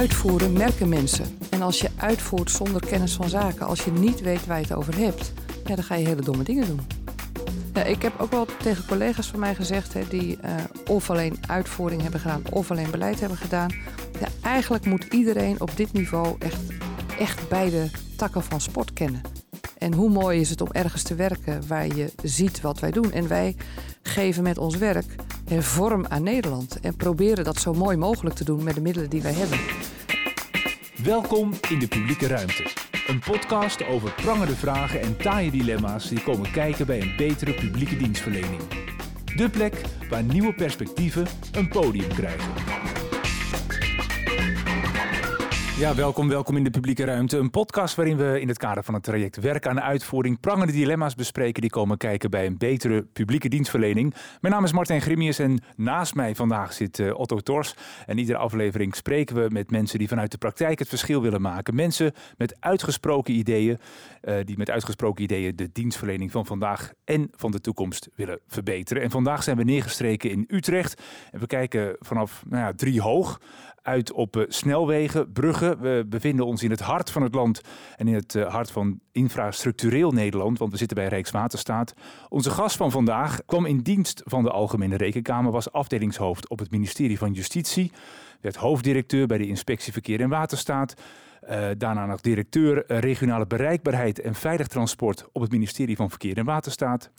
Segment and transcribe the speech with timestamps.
[0.00, 1.24] uitvoeren merken mensen.
[1.50, 4.74] En als je uitvoert zonder kennis van zaken, als je niet weet waar je het
[4.74, 5.32] over hebt,
[5.64, 6.80] ja, dan ga je hele domme dingen doen.
[7.74, 10.54] Ja, ik heb ook wel tegen collega's van mij gezegd, hè, die uh,
[10.86, 13.74] of alleen uitvoering hebben gedaan of alleen beleid hebben gedaan.
[14.20, 16.60] Ja, eigenlijk moet iedereen op dit niveau echt,
[17.18, 19.20] echt beide takken van sport kennen.
[19.78, 23.12] En hoe mooi is het om ergens te werken waar je ziet wat wij doen.
[23.12, 23.56] En wij
[24.02, 25.14] geven met ons werk
[25.58, 26.80] vorm aan Nederland.
[26.80, 29.58] En proberen dat zo mooi mogelijk te doen met de middelen die wij hebben.
[31.04, 32.66] Welkom in de publieke ruimte.
[33.06, 37.96] Een podcast over prangende vragen en taaie dilemma's die komen kijken bij een betere publieke
[37.96, 38.60] dienstverlening.
[39.36, 42.79] De plek waar nieuwe perspectieven een podium krijgen.
[45.80, 47.38] Ja, welkom, welkom in de publieke ruimte.
[47.38, 50.72] Een podcast waarin we in het kader van het traject Werk aan de Uitvoering prangende
[50.72, 54.14] dilemma's bespreken die komen kijken bij een betere publieke dienstverlening.
[54.40, 57.74] Mijn naam is Martijn Grimius en naast mij vandaag zit uh, Otto Tors.
[58.06, 61.74] En iedere aflevering spreken we met mensen die vanuit de praktijk het verschil willen maken.
[61.74, 63.78] Mensen met uitgesproken ideeën,
[64.22, 69.02] uh, die met uitgesproken ideeën de dienstverlening van vandaag en van de toekomst willen verbeteren.
[69.02, 73.38] En vandaag zijn we neergestreken in Utrecht en we kijken vanaf nou ja, drie hoog
[73.82, 75.69] uit op uh, snelwegen, bruggen.
[75.78, 77.60] We bevinden ons in het hart van het land
[77.96, 81.94] en in het uh, hart van infrastructureel Nederland, want we zitten bij Rijkswaterstaat.
[82.28, 86.70] Onze gast van vandaag kwam in dienst van de Algemene Rekenkamer, was afdelingshoofd op het
[86.70, 87.92] ministerie van Justitie,
[88.40, 90.94] werd hoofddirecteur bij de Inspectie Verkeer en Waterstaat.
[91.50, 96.44] Uh, daarna nog directeur regionale bereikbaarheid en veilig transport op het ministerie van Verkeer en
[96.44, 97.10] Waterstaat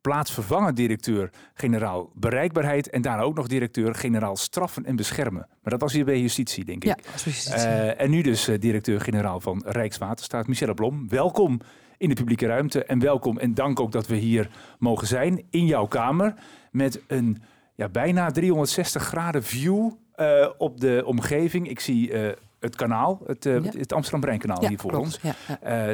[0.00, 5.46] plaatsvervangend directeur-generaal bereikbaarheid en daarna ook nog directeur-generaal straffen en beschermen.
[5.62, 6.88] Maar dat was hier bij justitie, denk ik.
[6.88, 7.54] Ja, justitie.
[7.54, 11.08] Uh, en nu dus uh, directeur-generaal van Rijkswaterstaat, Michelle Blom.
[11.08, 11.60] Welkom
[11.96, 15.66] in de publieke ruimte en welkom en dank ook dat we hier mogen zijn in
[15.66, 16.34] jouw kamer
[16.70, 17.42] met een
[17.74, 21.68] ja, bijna 360 graden view uh, op de omgeving.
[21.68, 22.12] Ik zie
[22.60, 23.60] het kanaal, het, ja.
[23.62, 25.04] het Amsterdam-Breinkanaal ja, hier voor klopt.
[25.04, 25.34] ons.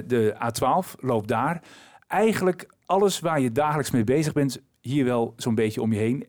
[0.07, 1.63] De A12 loopt daar.
[2.09, 6.27] Eigenlijk alles waar je dagelijks mee bezig bent, hier wel zo'n beetje om je heen.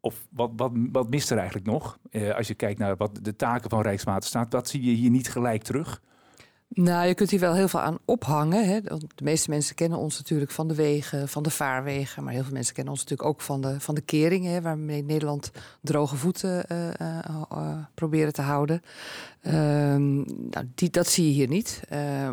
[0.00, 1.98] Of wat, wat, wat mist er eigenlijk nog?
[2.10, 5.30] Uh, als je kijkt naar wat de taken van Rijkswaterstaat, wat zie je hier niet
[5.30, 6.02] gelijk terug?
[6.70, 8.68] Nou, je kunt hier wel heel veel aan ophangen.
[8.68, 8.80] Hè.
[8.80, 12.24] De meeste mensen kennen ons natuurlijk van de wegen, van de vaarwegen.
[12.24, 15.50] Maar heel veel mensen kennen ons natuurlijk ook van de, van de keringen, waarmee Nederland
[15.82, 18.82] droge voeten uh, proberen te houden.
[19.40, 21.80] nou, die, dat zie je hier niet.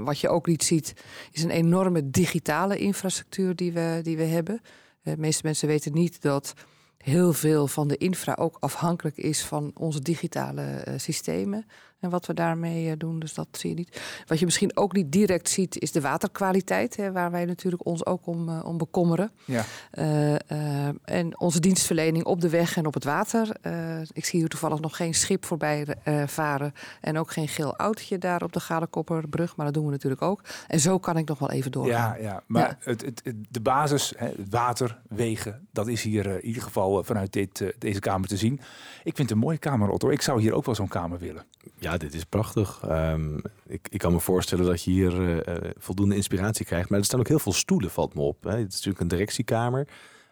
[0.03, 0.93] wat je ook niet ziet,
[1.31, 4.61] is een enorme digitale infrastructuur die we, die we hebben.
[5.01, 6.53] De meeste mensen weten niet dat
[6.97, 11.65] heel veel van de infra ook afhankelijk is van onze digitale systemen.
[12.05, 14.01] En wat we daarmee uh, doen, dus dat zie je niet.
[14.27, 16.95] Wat je misschien ook niet direct ziet, is de waterkwaliteit.
[16.95, 19.31] Hè, waar wij natuurlijk ons ook om, uh, om bekommeren.
[19.45, 19.63] Ja.
[21.03, 23.55] en onze dienstverlening op de weg en op het water.
[24.13, 25.87] ik zie hier toevallig nog geen schip voorbij
[26.25, 26.73] varen.
[27.01, 29.55] En ook geen geel autootje daar op de Galekopperbrug.
[29.55, 30.41] Maar dat doen we natuurlijk ook.
[30.67, 32.21] En zo kan ik nog wel even doorgaan.
[32.21, 32.43] Ja, ja.
[32.45, 32.77] maar ja.
[32.79, 37.33] Het, het, het, de basis, hè, water, wegen, dat is hier in ieder geval vanuit
[37.33, 38.53] dit, uh, deze kamer te zien.
[39.03, 40.09] Ik vind het een mooie kamer, Otto.
[40.09, 41.45] Ik zou hier ook wel zo'n kamer willen.
[41.79, 42.81] Ja, dit is prachtig.
[42.89, 46.89] Um, ik, ik, kan me voorstellen dat je hier uh, voldoende inspiratie krijgt.
[46.89, 48.43] Maar er staan ook heel veel stoelen, valt me op.
[48.43, 48.57] Hè.
[48.57, 49.87] Het is natuurlijk een directiekamer.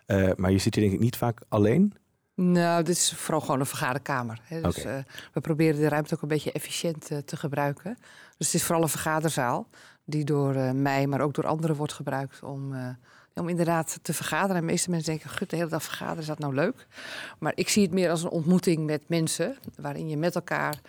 [0.08, 1.94] Uh, maar je zit hier denk ik niet vaak alleen.
[2.36, 4.40] Nou, dit is vooral gewoon een vergaderkamer.
[4.44, 4.62] Hè.
[4.62, 4.98] Dus okay.
[4.98, 5.04] uh,
[5.34, 7.98] we proberen de ruimte ook een beetje efficiënt te gebruiken.
[8.38, 9.68] Dus het is vooral een vergaderzaal
[10.06, 12.74] die door mij, maar ook door anderen wordt gebruikt om,
[13.36, 14.56] om inderdaad te vergaderen.
[14.56, 16.88] En de meeste mensen denken, gut, de hele dag vergaderen, is dat nou leuk?
[17.40, 20.80] Maar ik zie het meer als een ontmoeting met mensen, waarin je met elkaar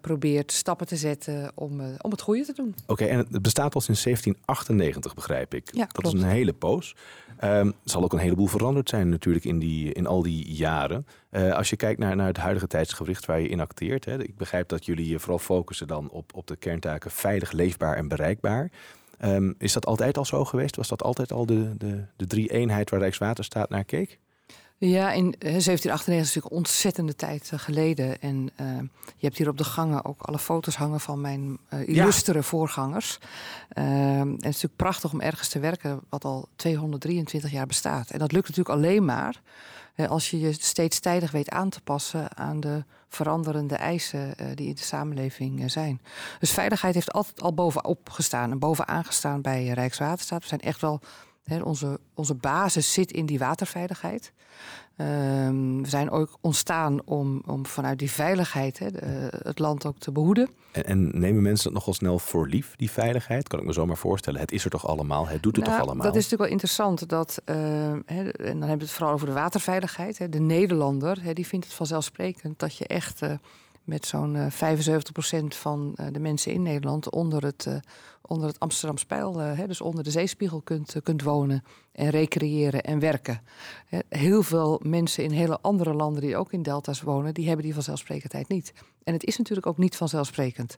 [0.00, 2.74] probeert stappen te zetten om, om het goede te doen.
[2.82, 5.68] Oké, okay, en het bestaat al sinds 1798, begrijp ik.
[5.72, 6.16] Ja, dat klopt.
[6.16, 6.94] is een hele poos.
[7.44, 11.06] Um, zal ook een heleboel veranderd zijn natuurlijk in, die, in al die jaren.
[11.30, 14.04] Uh, als je kijkt naar, naar het huidige tijdsgewricht waar je in acteert.
[14.04, 17.96] Hè, ik begrijp dat jullie je vooral focussen dan op, op de kerntaken veilig, leefbaar
[17.96, 18.70] en bereikbaar.
[19.24, 20.76] Um, is dat altijd al zo geweest?
[20.76, 24.18] Was dat altijd al de, de, de drie eenheid waar Rijkswaterstaat naar keek?
[24.78, 28.20] Ja, in 1798 is natuurlijk ontzettende tijd geleden.
[28.20, 28.66] En uh,
[29.16, 32.44] je hebt hier op de gangen ook alle foto's hangen van mijn uh, illustere ja.
[32.44, 33.18] voorgangers.
[33.78, 38.10] Uh, en het is natuurlijk prachtig om ergens te werken wat al 223 jaar bestaat.
[38.10, 39.40] En dat lukt natuurlijk alleen maar
[39.96, 44.74] als je je steeds tijdig weet aan te passen aan de veranderende eisen die in
[44.74, 46.00] de samenleving zijn.
[46.38, 50.42] Dus veiligheid heeft altijd al bovenop gestaan en bovenaan gestaan bij Rijkswaterstaat.
[50.42, 51.00] We zijn echt wel
[51.62, 54.32] onze, onze basis zit in die waterveiligheid.
[54.96, 59.98] Um, we zijn ook ontstaan om, om vanuit die veiligheid he, de, het land ook
[59.98, 60.48] te behoeden.
[60.72, 63.48] En, en, nemen mensen het nogal snel voor lief, die veiligheid?
[63.48, 64.40] Kan ik me zomaar voorstellen.
[64.40, 65.26] Het is er toch allemaal?
[65.28, 66.06] Het doet het nou, toch allemaal?
[66.06, 67.08] Dat is natuurlijk wel interessant.
[67.08, 67.56] Dat, uh,
[68.06, 70.32] he, en dan hebben we het vooral over de waterveiligheid.
[70.32, 73.22] de Nederlander die vindt het vanzelfsprekend dat je echt...
[73.22, 73.30] Uh,
[73.84, 74.56] met zo'n 75%
[75.46, 77.68] van de mensen in Nederland onder het,
[78.22, 83.40] onder het Amsterdam Spijl, dus onder de zeespiegel kunt, kunt wonen en recreëren en werken.
[84.08, 87.74] Heel veel mensen in hele andere landen die ook in delta's wonen, die hebben die
[87.74, 88.72] vanzelfsprekendheid niet.
[89.04, 90.76] En het is natuurlijk ook niet vanzelfsprekend.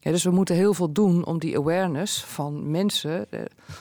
[0.00, 3.40] Dus we moeten heel veel doen om die awareness van mensen, eh,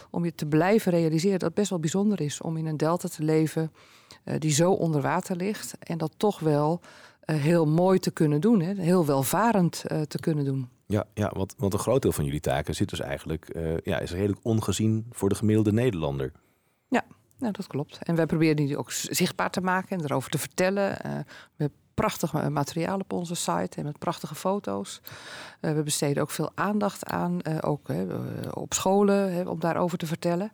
[0.10, 3.08] om je te blijven realiseren dat het best wel bijzonder is om in een delta
[3.08, 3.72] te leven
[4.24, 6.88] eh, die zo onder water ligt en dat toch wel eh,
[7.36, 10.70] heel mooi te kunnen doen, hè, heel welvarend eh, te kunnen doen.
[10.86, 14.00] Ja, ja want, want een groot deel van jullie taken zit dus eigenlijk, uh, ja,
[14.00, 16.32] is redelijk ongezien voor de gemiddelde Nederlander.
[16.88, 17.04] Ja,
[17.38, 18.00] nou, dat klopt.
[18.04, 20.92] En wij proberen die ook zichtbaar te maken en erover te vertellen.
[20.92, 25.02] Uh, we hebben prachtig materiaal op onze site en met prachtige foto's.
[25.62, 27.88] Uh, we besteden ook veel aandacht aan, ook
[28.54, 30.52] op scholen, om daarover te vertellen.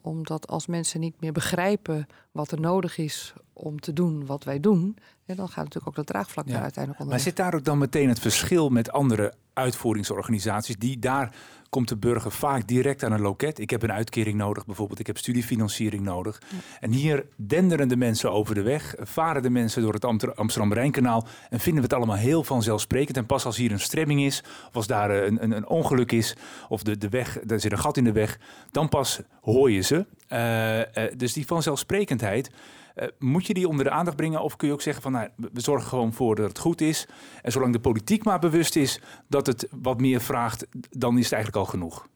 [0.00, 4.60] omdat als mensen niet meer begrijpen wat er nodig is om te doen wat wij
[4.60, 4.96] doen,
[5.32, 7.14] en dan gaat natuurlijk ook dat draagvlak daar uiteindelijk onder.
[7.16, 10.76] Maar zit daar ook dan meteen het verschil met andere uitvoeringsorganisaties?
[10.76, 11.34] Die, daar
[11.72, 13.58] komt de burger vaak direct aan een loket.
[13.58, 16.42] Ik heb een uitkering nodig bijvoorbeeld, ik heb studiefinanciering nodig.
[16.80, 20.04] En hier denderen de mensen over de weg, varen de mensen door het
[20.36, 23.16] Amsterdam-Rijnkanaal en vinden we het allemaal heel vanzelfsprekend.
[23.16, 26.36] En pas als hier een stremming is, of als daar een, een, een ongeluk is,
[26.68, 28.38] of de, de weg, er zit een gat in de weg,
[28.70, 30.06] dan pas hoor je ze.
[30.32, 30.84] Uh, uh,
[31.16, 32.50] dus die vanzelfsprekendheid
[32.96, 34.42] uh, moet je die onder de aandacht brengen?
[34.42, 37.06] Of kun je ook zeggen van nou, we zorgen gewoon voor dat het goed is.
[37.42, 41.32] En zolang de politiek maar bewust is dat het wat meer vraagt, dan is het
[41.32, 42.06] eigenlijk al genoeg.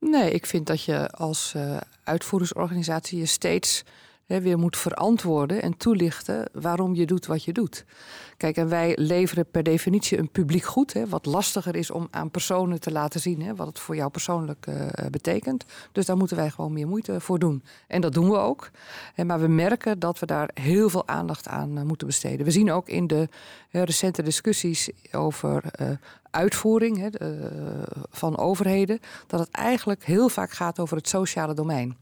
[0.00, 3.84] Nee, ik vind dat je als uh, uitvoeringsorganisatie je steeds
[4.28, 7.84] hè, weer moet verantwoorden en toelichten waarom je doet wat je doet.
[8.36, 12.30] Kijk, en wij leveren per definitie een publiek goed, hè, wat lastiger is om aan
[12.30, 15.64] personen te laten zien hè, wat het voor jou persoonlijk uh, betekent.
[15.92, 17.62] Dus daar moeten wij gewoon meer moeite voor doen.
[17.86, 18.70] En dat doen we ook.
[19.14, 22.46] En, maar we merken dat we daar heel veel aandacht aan uh, moeten besteden.
[22.46, 23.28] We zien ook in de
[23.70, 25.62] recente discussies over
[26.30, 27.08] uitvoering hè,
[28.10, 31.96] van overheden, dat het eigenlijk heel vaak gaat over het sociale domein.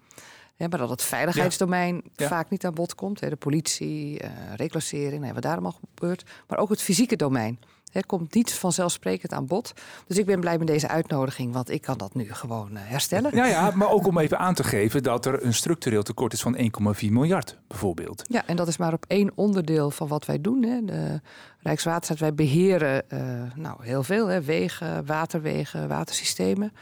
[0.57, 3.21] Ja, maar dat het veiligheidsdomein vaak niet aan bod komt.
[3.21, 6.25] Hè, de politie, uh, reclassering, nou, wat daar allemaal gebeurt.
[6.49, 7.59] Maar ook het fysieke domein.
[7.97, 9.73] Het komt niet vanzelfsprekend aan bod.
[10.07, 13.35] Dus ik ben blij met deze uitnodiging, want ik kan dat nu gewoon uh, herstellen.
[13.35, 16.43] Ja, ja, maar ook om even aan te geven dat er een structureel tekort is
[16.43, 16.63] van 1,4
[17.11, 18.23] miljard, bijvoorbeeld.
[18.29, 20.63] Ja, en dat is maar op één onderdeel van wat wij doen.
[20.63, 20.85] Hè.
[20.85, 21.21] De
[21.61, 23.21] Rijkswaterstaat, wij beheren uh,
[23.55, 24.43] nou, heel veel: hè.
[24.43, 26.73] wegen, waterwegen, watersystemen.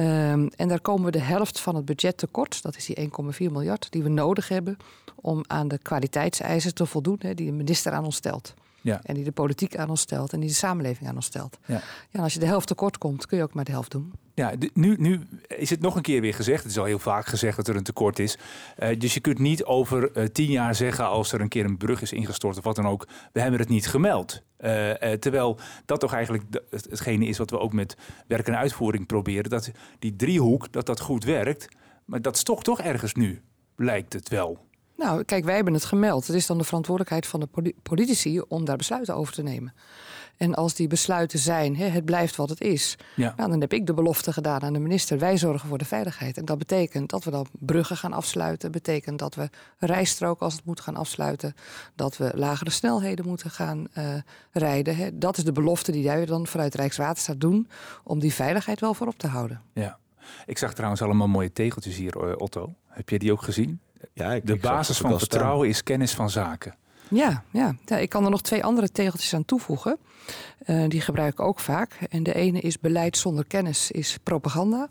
[0.00, 2.62] Um, en daar komen we de helft van het budget tekort.
[2.62, 4.76] Dat is die 1,4 miljard die we nodig hebben
[5.20, 8.54] om aan de kwaliteitseisen te voldoen hè, die de minister aan ons stelt.
[8.82, 9.00] Ja.
[9.02, 11.58] En die de politiek aan ons stelt en die de samenleving aan ons stelt.
[11.66, 11.80] Ja.
[12.10, 14.12] ja als je de helft tekort komt, kun je ook maar de helft doen.
[14.34, 16.62] Ja, nu, nu is het nog een keer weer gezegd.
[16.62, 18.38] Het is al heel vaak gezegd dat er een tekort is.
[18.78, 21.76] Uh, dus je kunt niet over uh, tien jaar zeggen als er een keer een
[21.76, 23.08] brug is ingestort of wat dan ook.
[23.32, 24.42] We hebben het niet gemeld.
[24.58, 27.96] Uh, terwijl dat toch eigenlijk hetgene is wat we ook met
[28.26, 29.50] werk en uitvoering proberen.
[29.50, 31.68] Dat die driehoek, dat dat goed werkt.
[32.04, 33.42] Maar dat is toch toch ergens nu,
[33.76, 34.70] lijkt het wel.
[35.02, 36.26] Nou, kijk, wij hebben het gemeld.
[36.26, 39.74] Het is dan de verantwoordelijkheid van de politici om daar besluiten over te nemen.
[40.36, 43.34] En als die besluiten zijn, hè, het blijft wat het is, ja.
[43.36, 45.18] nou, dan heb ik de belofte gedaan aan de minister.
[45.18, 46.36] Wij zorgen voor de veiligheid.
[46.36, 48.72] En dat betekent dat we dan bruggen gaan afsluiten.
[48.72, 51.54] Dat betekent dat we rijstroken als het moet gaan afsluiten.
[51.94, 54.14] Dat we lagere snelheden moeten gaan uh,
[54.50, 54.96] rijden.
[54.96, 55.18] Hè.
[55.18, 57.68] Dat is de belofte die wij dan vanuit Rijkswaterstaat doen
[58.04, 59.60] om die veiligheid wel voorop te houden.
[59.72, 59.98] Ja.
[60.46, 62.74] Ik zag trouwens allemaal mooie tegeltjes hier, eh, Otto.
[62.86, 63.80] Heb je die ook gezien?
[64.12, 66.74] Ja, ik, de basis van vertrouwen is kennis van zaken.
[67.08, 67.76] Ja, ja.
[67.84, 69.98] ja, ik kan er nog twee andere tegeltjes aan toevoegen.
[70.66, 71.98] Uh, die gebruik ik ook vaak.
[72.08, 74.88] En de ene is beleid zonder kennis is propaganda.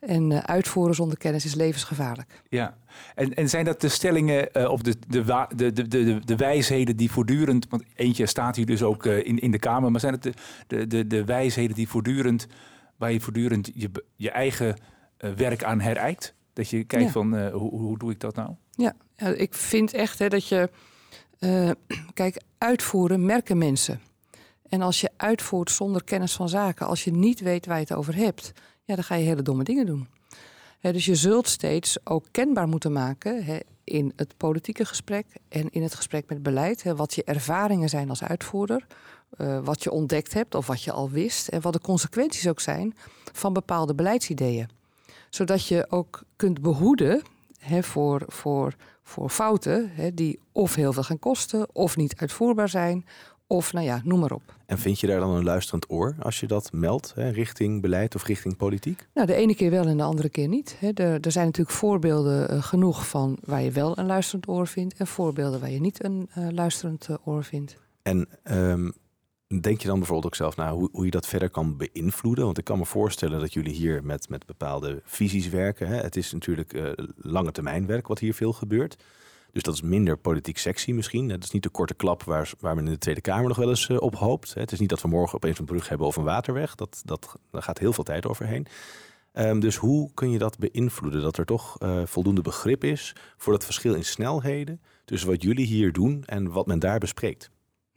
[0.00, 2.42] En uh, uitvoeren zonder kennis is levensgevaarlijk.
[2.48, 2.76] Ja,
[3.14, 6.96] en, en zijn dat de stellingen uh, of de, de, de, de, de, de wijsheden
[6.96, 7.66] die voortdurend...
[7.68, 9.90] want eentje staat hier dus ook in, in de Kamer...
[9.90, 10.32] maar zijn het de,
[10.66, 12.46] de, de, de wijsheden die voortdurend...
[12.96, 14.76] waar je voortdurend je, je eigen
[15.36, 16.34] werk aan herijkt?
[16.56, 18.50] Dat je kijkt van, uh, hoe, hoe doe ik dat nou?
[18.70, 20.70] Ja, ja ik vind echt hè, dat je...
[21.40, 21.70] Uh,
[22.14, 24.00] kijk, uitvoeren merken mensen.
[24.68, 26.86] En als je uitvoert zonder kennis van zaken...
[26.86, 28.52] als je niet weet waar je het over hebt...
[28.84, 30.08] ja, dan ga je hele domme dingen doen.
[30.80, 33.62] dus je zult steeds ook kenbaar moeten maken...
[33.84, 36.82] in het politieke gesprek en in het gesprek met beleid...
[36.82, 38.86] wat je ervaringen zijn als uitvoerder...
[39.38, 41.48] Uh, wat je ontdekt hebt of wat je al wist...
[41.48, 42.94] en wat de consequenties ook zijn
[43.32, 44.68] van bepaalde beleidsideeën
[45.30, 47.22] zodat je ook kunt behoeden
[47.58, 52.68] hè, voor, voor, voor fouten hè, die of heel veel gaan kosten, of niet uitvoerbaar
[52.68, 53.04] zijn,
[53.46, 54.54] of nou ja, noem maar op.
[54.66, 58.14] En vind je daar dan een luisterend oor als je dat meldt, hè, richting beleid
[58.14, 59.08] of richting politiek?
[59.14, 60.76] Nou, de ene keer wel en de andere keer niet.
[60.78, 60.90] Hè.
[60.94, 64.94] Er, er, zijn natuurlijk voorbeelden uh, genoeg van waar je wel een luisterend oor vindt,
[64.94, 67.76] en voorbeelden waar je niet een uh, luisterend uh, oor vindt.
[68.02, 68.92] En um,
[69.48, 72.44] Denk je dan bijvoorbeeld ook zelf naar hoe, hoe je dat verder kan beïnvloeden?
[72.44, 75.88] Want ik kan me voorstellen dat jullie hier met, met bepaalde visies werken.
[75.88, 75.96] Hè?
[75.96, 78.96] Het is natuurlijk uh, lange termijn werk wat hier veel gebeurt.
[79.52, 81.28] Dus dat is minder politiek sexy misschien.
[81.28, 83.68] Het is niet de korte klap waar, waar men in de Tweede Kamer nog wel
[83.68, 84.54] eens uh, op hoopt.
[84.54, 86.74] Het is niet dat we morgen opeens een brug hebben of een waterweg.
[86.74, 88.66] Dat, dat, daar gaat heel veel tijd overheen.
[89.32, 91.22] Um, dus hoe kun je dat beïnvloeden?
[91.22, 95.66] Dat er toch uh, voldoende begrip is voor dat verschil in snelheden tussen wat jullie
[95.66, 97.50] hier doen en wat men daar bespreekt.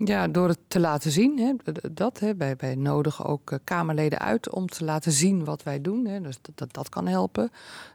[0.06, 1.40] Ja, door het te laten zien.
[1.40, 1.54] Hè,
[1.92, 6.06] dat, hè, wij, nodigen ook eh, Kamerleden uit om te laten zien wat wij doen.
[6.06, 7.52] Hè, dus dat, dat, dat kan helpen.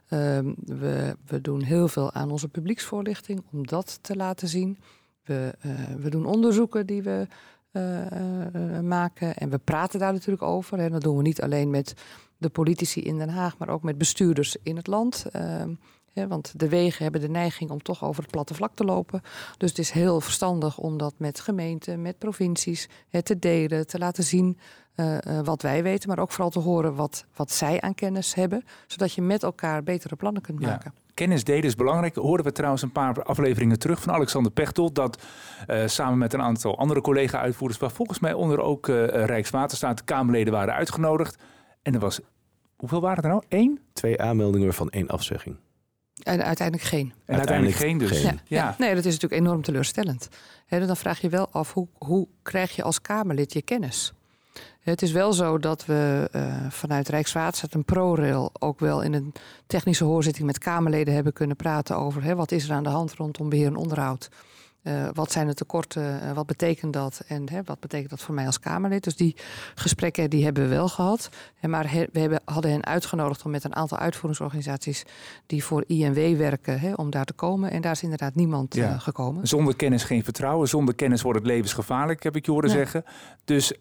[0.09, 4.77] Um, we, we doen heel veel aan onze publieksvoorlichting om dat te laten zien.
[5.23, 7.27] We, uh, we doen onderzoeken die we
[7.71, 10.77] uh, maken en we praten daar natuurlijk over.
[10.77, 10.89] Hè.
[10.89, 11.93] Dat doen we niet alleen met
[12.37, 15.25] de politici in Den Haag, maar ook met bestuurders in het land.
[16.27, 19.21] Want de wegen hebben de neiging om toch over het platte vlak te lopen.
[19.57, 22.89] Dus het is heel verstandig om dat met gemeenten, met provincies
[23.23, 24.57] te delen, te laten zien
[24.95, 28.33] uh, uh, wat wij weten, maar ook vooral te horen wat, wat zij aan kennis
[28.33, 30.93] hebben, zodat je met elkaar betere plannen kunt maken.
[31.13, 32.15] Kennis delen is belangrijk.
[32.15, 34.93] Hoorden we trouwens een paar afleveringen terug van Alexander Pechtel.
[34.93, 35.23] Dat
[35.67, 40.73] uh, samen met een aantal andere collega-uitvoerders, waar volgens mij onder ook Rijkswaterstaat, Kamerleden waren
[40.73, 41.37] uitgenodigd.
[41.81, 42.19] En er was,
[42.75, 43.43] hoeveel waren er nou?
[43.49, 43.79] Eén?
[43.93, 45.55] Twee aanmeldingen van één afzegging.
[46.23, 47.13] En uiteindelijk geen.
[47.25, 48.21] En uiteindelijk, geen dus.
[48.21, 48.33] Ja.
[48.45, 48.75] ja.
[48.77, 50.29] Nee, dat is natuurlijk enorm teleurstellend.
[50.65, 54.13] He, dan vraag je wel af, hoe, hoe krijg je als Kamerlid je kennis?
[54.79, 59.33] Het is wel zo dat we uh, vanuit Rijkswaterstaat en ProRail ook wel in een
[59.67, 63.13] technische hoorzitting met Kamerleden hebben kunnen praten over hè, wat is er aan de hand
[63.13, 64.29] rondom beheer en onderhoud.
[64.87, 66.19] Uh, wat zijn de tekorten?
[66.23, 67.21] Uh, wat betekent dat?
[67.27, 69.03] En hè, wat betekent dat voor mij als Kamerlid?
[69.03, 69.35] Dus die
[69.75, 71.29] gesprekken die hebben we wel gehad.
[71.59, 75.05] En maar he, we hebben, hadden hen uitgenodigd om met een aantal uitvoeringsorganisaties
[75.45, 77.71] die voor INW werken, hè, om daar te komen.
[77.71, 78.93] En daar is inderdaad niemand ja.
[78.93, 79.47] uh, gekomen.
[79.47, 80.67] Zonder kennis geen vertrouwen.
[80.67, 83.03] Zonder kennis wordt het levensgevaarlijk, heb ik je horen zeggen.
[83.43, 83.73] Dus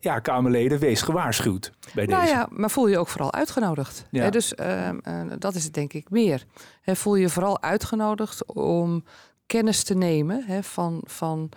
[0.00, 2.34] ja, Kamerleden, wees gewaarschuwd bij nou deze.
[2.34, 4.06] ja, maar voel je ook vooral uitgenodigd.
[4.10, 4.22] Ja.
[4.22, 4.98] Hè, dus ehm,
[5.38, 6.44] dat is het denk ik meer.
[6.80, 9.04] Hè, voel je vooral uitgenodigd om
[9.46, 11.50] kennis te nemen hè, van, van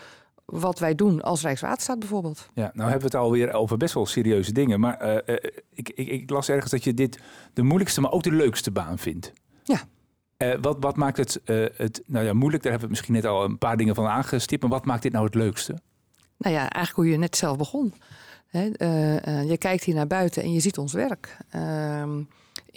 [0.46, 2.50] wat wij doen als Rijkswaterstaat bijvoorbeeld.
[2.54, 4.80] Ja, nou hebben we het alweer over best wel serieuze dingen.
[4.80, 5.36] Maar uh, uh,
[5.74, 7.20] ik, ik, ik, las ergens dat je dit
[7.54, 9.34] de moeilijkste, maar ook de leukste baan vindt.
[9.64, 9.80] Ja.
[10.38, 11.42] Uh, wat, wat maakt het,
[11.76, 12.64] het nou ja, moeilijk?
[12.64, 14.62] Daar hebben we misschien net al een paar dingen van aangestipt.
[14.62, 15.78] Maar wat maakt dit nou het leukste?
[16.38, 17.94] Nou ja, eigenlijk hoe je net zelf begon.
[19.48, 21.38] Je kijkt hier naar buiten en je ziet ons werk.
[21.50, 22.22] Ehm,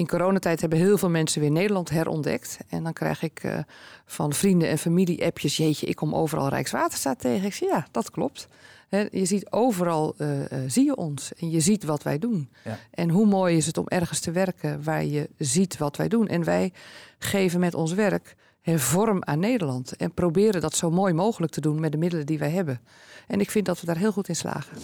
[0.01, 2.59] in coronatijd hebben heel veel mensen weer Nederland herontdekt.
[2.69, 3.59] En dan krijg ik uh,
[4.05, 5.57] van vrienden en familie appjes...
[5.57, 7.47] jeetje, ik kom overal Rijkswaterstaat tegen.
[7.47, 8.49] Ik zeg, ja, dat klopt.
[8.89, 11.33] He, je ziet overal, uh, uh, zie je ons.
[11.35, 12.49] En je ziet wat wij doen.
[12.65, 12.79] Ja.
[12.91, 14.85] En hoe mooi is het om ergens te werken...
[14.85, 16.29] waar je ziet wat wij doen.
[16.29, 16.73] En wij
[17.19, 19.97] geven met ons werk vorm aan Nederland.
[19.97, 21.81] En proberen dat zo mooi mogelijk te doen...
[21.81, 22.81] met de middelen die wij hebben.
[23.27, 24.77] En ik vind dat we daar heel goed in slagen.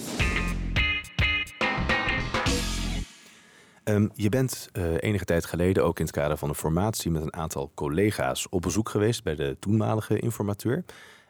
[3.88, 7.22] Um, je bent uh, enige tijd geleden ook in het kader van een formatie met
[7.22, 10.84] een aantal collega's op bezoek geweest bij de toenmalige informateur.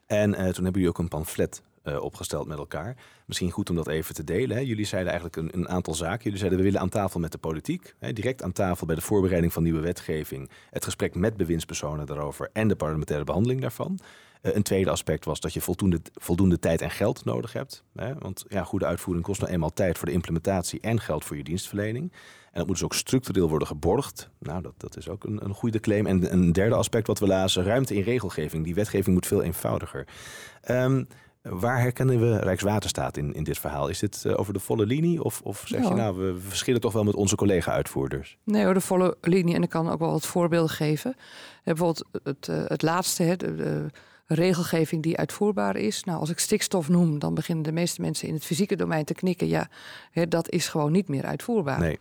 [0.07, 2.97] En uh, toen hebben jullie ook een pamflet uh, opgesteld met elkaar.
[3.27, 4.57] Misschien goed om dat even te delen.
[4.57, 4.63] Hè.
[4.63, 6.23] Jullie zeiden eigenlijk een, een, aantal zaken.
[6.23, 7.95] Jullie zeiden we willen aan tafel met de politiek.
[7.99, 10.51] Hè, direct aan tafel bij de voorbereiding van nieuwe wetgeving.
[10.71, 13.99] Het gesprek met bewindspersonen daarover en de parlementaire behandeling daarvan.
[14.43, 17.85] Uh, een tweede aspect was dat je voldoende, voldoende tijd en geld nodig hebt.
[17.95, 21.37] Hè, want ja, goede uitvoering kost nou eenmaal tijd voor de implementatie en geld voor
[21.37, 22.13] je dienstverlening.
[22.57, 24.31] En dat moet dus ook structureel worden geborgd.
[24.39, 26.07] Nou, dat, dat is ook een, een goede claim.
[26.07, 28.65] En een derde aspect wat we lazen, ruimte in regelgeving.
[28.65, 30.07] Die wetgeving moet veel eenvoudiger.
[30.71, 31.07] Um,
[31.43, 33.89] waar herkennen we Rijkswaterstaat in, in dit verhaal?
[33.89, 35.23] Is dit uh, over de volle linie?
[35.23, 35.89] Of, of zeg ja.
[35.89, 38.39] je nou, we, verschillen toch wel met onze collega-uitvoerders?
[38.45, 39.55] Nee hoor, de volle linie.
[39.55, 41.17] En ik kan ook wel wat voorbeelden geven.
[41.65, 43.87] Bijvoorbeeld het, uh, het laatste, hè, de, de
[44.27, 46.05] regelgeving die uitvoerbaar is.
[46.05, 49.15] Nou, als ik stikstof noem, dan beginnen de meeste mensen in het fysieke domein te
[49.15, 49.49] knikken.
[49.49, 49.69] Ja,
[50.11, 51.79] hè, dat is gewoon niet meer uitvoerbaar.
[51.81, 51.99] Nee.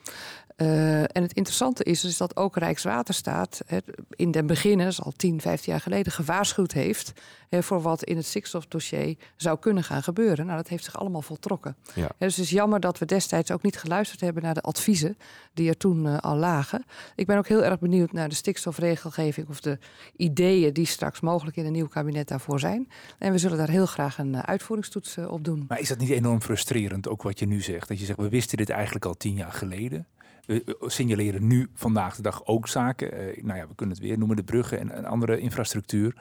[0.58, 5.12] Uh, en het interessante is, is dat ook Rijkswaterstaat het, in den beginnen, dus al
[5.12, 7.14] 10, 15 jaar geleden, gewaarschuwd heeft
[7.50, 10.46] voor wat in het stikstofdossier zou kunnen gaan gebeuren.
[10.46, 11.76] Nou, dat heeft zich allemaal voltrokken.
[11.94, 12.10] Ja.
[12.18, 15.18] Dus het is jammer dat we destijds ook niet geluisterd hebben naar de adviezen
[15.54, 16.86] die er toen uh, al lagen.
[17.16, 19.80] Ik ben ook heel erg benieuwd naar de stikstofregelgeving of de
[20.16, 22.88] ideeën die straks mogelijk in een nieuw kabinet daarvoor zijn.
[23.20, 25.66] En we zullen daar heel graag een uh, uitvoeringstoets op doen.
[25.68, 27.88] Maar is dat niet enorm frustrerend, ook wat je nu zegt?
[27.88, 30.08] Dat je zegt, we wisten dit eigenlijk al tien jaar geleden.
[30.46, 33.14] We signaleren nu vandaag de dag ook zaken.
[33.14, 36.16] Uh, nou ja, we kunnen het weer noemen, de bruggen en, en, andere infrastructuur.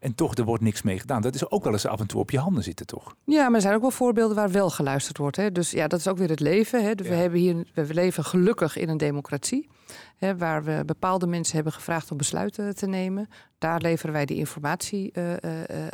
[0.00, 1.22] En toch, er wordt niks mee gedaan.
[1.22, 3.14] Dat is ook wel eens af en toe op je handen zitten, toch?
[3.24, 5.36] Ja, maar er zijn ook wel voorbeelden waar wel geluisterd wordt.
[5.36, 5.52] Hè?
[5.52, 6.84] Dus ja, dat is ook weer het leven.
[6.84, 6.94] Hè?
[6.94, 7.12] Dus ja.
[7.12, 9.68] we, hebben hier, we leven gelukkig in een democratie.
[10.16, 13.28] Hè, waar we bepaalde mensen hebben gevraagd om besluiten te nemen.
[13.58, 15.36] Daar leveren wij die informatie uh, uh,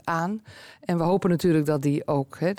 [0.04, 0.42] aan.
[0.80, 2.52] En we hopen natuurlijk dat die ook hè,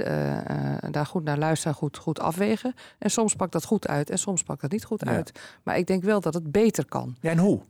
[0.91, 2.73] daar goed naar luisteren, goed, goed afwegen.
[2.97, 5.31] En soms pakt dat goed uit en soms pakt dat niet goed uit.
[5.63, 7.15] Maar ik denk wel dat het beter kan.
[7.19, 7.61] Ja, en hoe?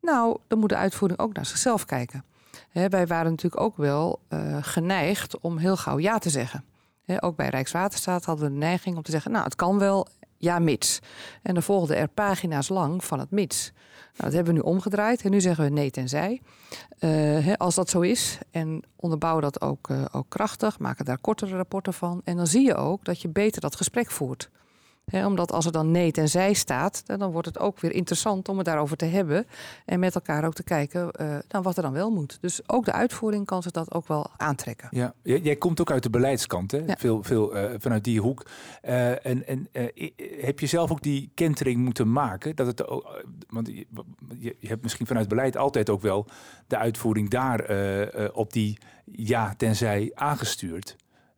[0.00, 2.24] Nou, dan moet de uitvoering ook naar zichzelf kijken.
[2.68, 4.20] Hè, wij waren natuurlijk ook wel
[4.60, 6.64] geneigd om heel gauw ja te zeggen
[7.20, 10.06] ook bij Rijkswaterstaat hadden we de neiging om te zeggen: Nou, het kan wel,
[10.42, 11.00] ja, mits.
[11.42, 13.72] En dan volgden er pagina's lang van het mits.
[14.16, 16.40] Nou, dat hebben we nu omgedraaid en nu zeggen we nee tenzij.
[17.00, 21.56] Uh, als dat zo is en onderbouwen dat ook, uh, ook krachtig, maken daar kortere
[21.56, 22.20] rapporten van.
[22.24, 24.50] En dan zie je ook dat je beter dat gesprek voert
[25.12, 28.66] omdat als er dan nee tenzij staat, dan wordt het ook weer interessant om het
[28.66, 29.46] daarover te hebben.
[29.84, 32.38] En met elkaar ook te kijken uh, nou, wat er dan wel moet.
[32.40, 34.88] Dus ook de uitvoering kan zich dat ook wel aantrekken.
[34.90, 36.82] Ja, jij komt ook uit de beleidskant, hè?
[36.86, 38.46] Veel, veel uh, vanuit die hoek.
[38.82, 39.68] Uh, en en
[40.40, 42.56] heb je zelf ook die kentering moeten maken?
[42.56, 42.84] Dat het,
[43.48, 43.86] want je,
[44.58, 46.26] je, hebt misschien vanuit beleid altijd ook wel
[46.66, 47.60] de uitvoering daar
[48.32, 50.96] op die ja tenzij aangestuurd.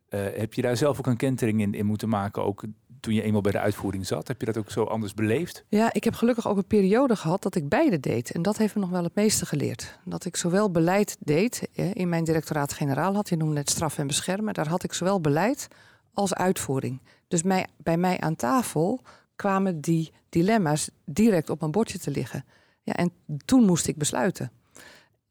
[0.08, 2.44] heb je daar zelf ook een kentering in, in moeten maken?
[2.44, 2.64] Ook
[3.04, 4.28] toen je eenmaal bij de uitvoering zat?
[4.28, 5.64] Heb je dat ook zo anders beleefd?
[5.68, 8.30] Ja, ik heb gelukkig ook een periode gehad dat ik beide deed.
[8.30, 9.98] En dat heeft me nog wel het meeste geleerd.
[10.04, 14.54] Dat ik zowel beleid deed, in mijn directoraat-generaal had, je noemde het straf en beschermen,
[14.54, 15.68] daar had ik zowel beleid
[16.12, 17.02] als uitvoering.
[17.28, 17.42] Dus
[17.76, 19.00] bij mij aan tafel
[19.36, 22.44] kwamen die dilemma's direct op mijn bordje te liggen.
[22.82, 23.12] Ja, en
[23.44, 24.50] toen moest ik besluiten.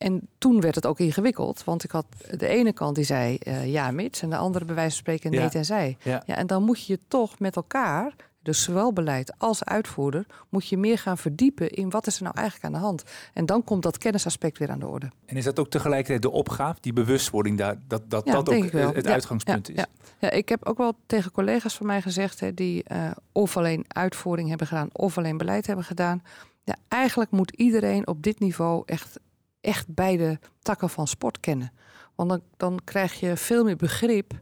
[0.03, 2.05] En toen werd het ook ingewikkeld, want ik had
[2.37, 5.31] de ene kant die zei uh, ja, mits, en de andere bij wijze van spreken
[5.31, 5.97] nee en zij.
[6.03, 6.23] Ja.
[6.25, 6.35] ja.
[6.35, 10.97] en dan moet je toch met elkaar, dus zowel beleid als uitvoerder, moet je meer
[10.97, 13.03] gaan verdiepen in wat is er nou eigenlijk aan de hand.
[13.33, 15.11] En dan komt dat kennisaspect weer aan de orde.
[15.25, 19.07] En is dat ook tegelijkertijd de opgave, die bewustwording, daar, dat dat, dat ook het
[19.07, 19.85] uitgangspunt is?
[20.19, 20.31] Ja.
[20.31, 24.49] ik heb ook wel tegen collega's van mij gezegd, hè, die uh, of alleen uitvoering
[24.49, 26.23] hebben gedaan of alleen beleid hebben gedaan.
[26.63, 29.19] Ja, eigenlijk moet iedereen op dit niveau echt
[29.63, 31.71] echt beide takken van sport kennen.
[32.15, 34.33] Want dan, dan krijg je veel meer begrip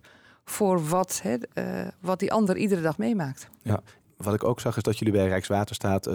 [0.46, 3.50] voor wat, hè, uh, wat die ander iedere dag meemaakt.
[3.62, 3.82] Ja,
[4.18, 6.14] wat ik ook zag is dat jullie bij Rijkswaterstaat uh,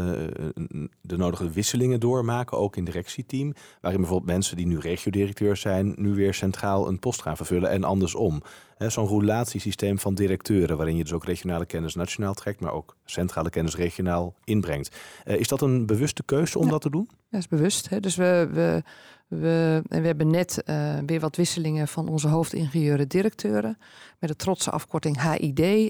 [1.01, 3.53] de nodige wisselingen doormaken, ook in directieteam.
[3.81, 7.85] Waarin bijvoorbeeld mensen die nu regiodirecteur zijn, nu weer centraal een post gaan vervullen en
[7.85, 8.43] andersom.
[8.79, 13.51] Zo'n roulatiesysteem van directeuren, waarin je dus ook regionale kennis nationaal trekt, maar ook centrale
[13.51, 14.97] kennis regionaal inbrengt.
[15.25, 17.09] Uh, is dat een bewuste keuze om dat te doen?
[17.31, 17.89] Dat is bewust.
[17.89, 18.01] Hè?
[18.01, 18.83] Dus we, we,
[19.29, 23.79] we, we hebben net uh, weer wat wisselingen van onze hoofdingenieuren directeuren.
[24.19, 25.85] Met de trotse afkorting HID uh,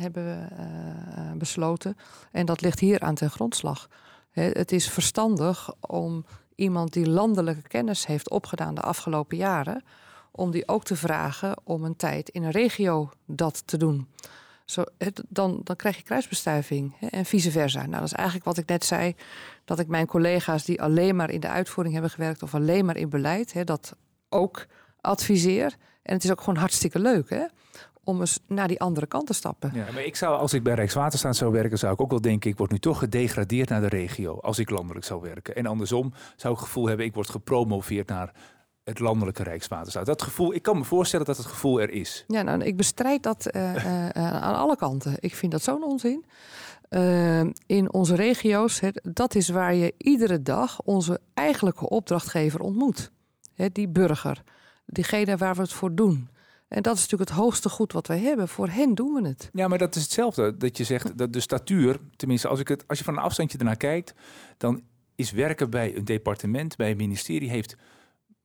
[0.00, 1.96] hebben we besloten.
[2.32, 3.88] En dat ligt hier aan ten grondslag.
[4.30, 6.24] Het is verstandig om
[6.54, 9.84] iemand die landelijke kennis heeft opgedaan de afgelopen jaren
[10.38, 14.08] om die ook te vragen om een tijd in een regio dat te doen.
[14.64, 14.84] Zo,
[15.28, 17.80] dan, dan krijg je kruisbestuiving hè, en vice versa.
[17.80, 19.14] Nou, dat is eigenlijk wat ik net zei,
[19.64, 22.96] dat ik mijn collega's die alleen maar in de uitvoering hebben gewerkt of alleen maar
[22.96, 23.96] in beleid, hè, dat
[24.28, 24.66] ook
[25.00, 25.76] adviseer.
[26.02, 27.44] En het is ook gewoon hartstikke leuk hè,
[28.04, 29.70] om eens naar die andere kant te stappen.
[29.74, 32.50] Ja, maar ik zou, als ik bij Rijkswaterstaat zou werken, zou ik ook wel denken,
[32.50, 35.54] ik word nu toch gedegradeerd naar de regio als ik landelijk zou werken.
[35.54, 38.32] En andersom zou ik het gevoel hebben, ik word gepromoveerd naar
[38.88, 40.06] het landelijke Rijkswaterstaat.
[40.06, 42.24] Dat gevoel, ik kan me voorstellen dat het gevoel er is.
[42.28, 44.08] Ja, nou, ik bestrijd dat uh, uh,
[44.46, 45.14] aan alle kanten.
[45.18, 46.24] Ik vind dat zo'n onzin.
[46.90, 53.10] Uh, in onze regio's, he, dat is waar je iedere dag onze eigenlijke opdrachtgever ontmoet.
[53.54, 54.42] He, die burger,
[54.86, 56.28] diegene waar we het voor doen.
[56.68, 58.48] En dat is natuurlijk het hoogste goed wat wij hebben.
[58.48, 59.50] Voor hen doen we het.
[59.52, 60.56] Ja, maar dat is hetzelfde.
[60.56, 63.58] Dat je zegt dat de statuur, tenminste, als, ik het, als je van een afstandje
[63.58, 64.14] ernaar kijkt,
[64.56, 64.82] dan
[65.14, 67.76] is werken bij een departement, bij een ministerie, heeft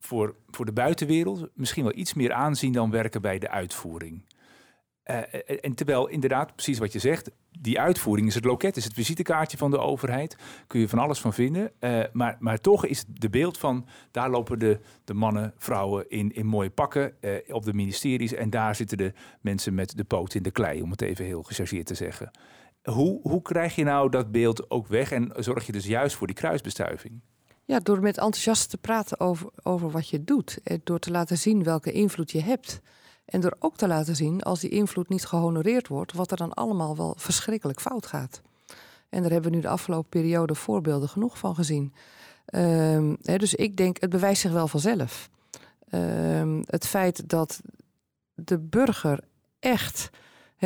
[0.06, 4.26] voor, voor de buitenwereld misschien wel iets meer aanzien dan werken bij de uitvoering.
[5.06, 5.18] Uh,
[5.62, 9.58] en terwijl inderdaad, precies wat je zegt, die uitvoering is het loket, is het visitekaartje
[9.58, 10.38] van de overheid.
[10.68, 11.72] Kun je van alles van vinden.
[12.12, 16.46] Maar, maar toch is de beeld van, daar lopen de, de mannen, vrouwen in, in
[16.46, 17.16] mooie pakken
[17.48, 18.34] op de ministeries.
[18.34, 21.44] En daar zitten de mensen met de poot in de klei, om het even heel
[21.44, 22.32] gechargeerd te zeggen.
[22.84, 26.28] Hoe, hoe krijg je nou dat beeld ook weg en zorg je dus juist voor
[26.28, 27.22] die kruisbestuiving?
[27.65, 30.60] Ja, door met enthousiast te praten over, over wat je doet.
[30.63, 32.82] En door te laten zien welke invloed je hebt.
[33.26, 36.54] En door ook te laten zien, als die invloed niet gehonoreerd wordt, wat er dan
[36.54, 38.41] allemaal wel verschrikkelijk fout gaat.
[39.10, 41.93] En daar hebben we nu de afgelopen periode voorbeelden genoeg van gezien.
[42.56, 45.30] Um, dus ik denk, het bewijst zich wel vanzelf.
[45.91, 47.62] Um, het feit dat
[48.34, 49.19] de burger
[49.60, 50.10] echt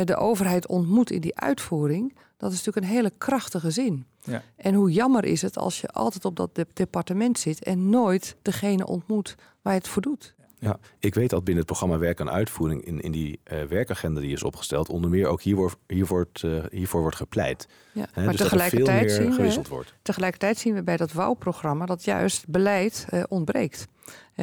[0.04, 4.06] de overheid ontmoet in die uitvoering, dat is natuurlijk een hele krachtige zin.
[4.22, 4.42] Ja.
[4.56, 8.86] En hoe jammer is het als je altijd op dat departement zit en nooit degene
[8.86, 10.36] ontmoet waar je het voor doet.
[10.60, 14.20] Ja, ik weet dat binnen het programma Werk aan Uitvoering in, in die uh, werkagenda
[14.20, 17.68] die is opgesteld, onder meer ook hiervoor, hiervoor, uh, hiervoor wordt gepleit.
[17.92, 19.94] Ja, He, maar dus tegelijkertijd, zien we, wordt.
[20.02, 23.86] tegelijkertijd zien we bij dat WOW-programma dat juist beleid uh, ontbreekt.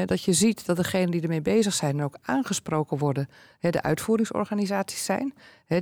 [0.06, 5.34] Dat je ziet dat degenen die ermee bezig zijn ook aangesproken worden, de uitvoeringsorganisaties zijn.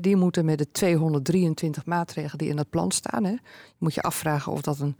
[0.01, 3.23] die moeten met de 223 maatregelen die in dat plan staan.
[3.23, 3.39] Je
[3.77, 4.97] moet je afvragen of dat een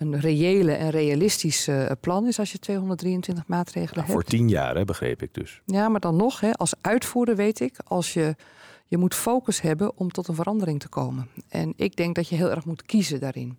[0.00, 4.12] een reële en realistische eh, plan is als je 223 maatregelen ja, hebt.
[4.12, 5.62] Voor tien jaar, hè, begreep ik dus.
[5.66, 8.36] Ja, maar dan nog, hè, als uitvoerder weet ik, als je,
[8.86, 11.28] je moet focus hebben om tot een verandering te komen.
[11.48, 13.58] En ik denk dat je heel erg moet kiezen daarin.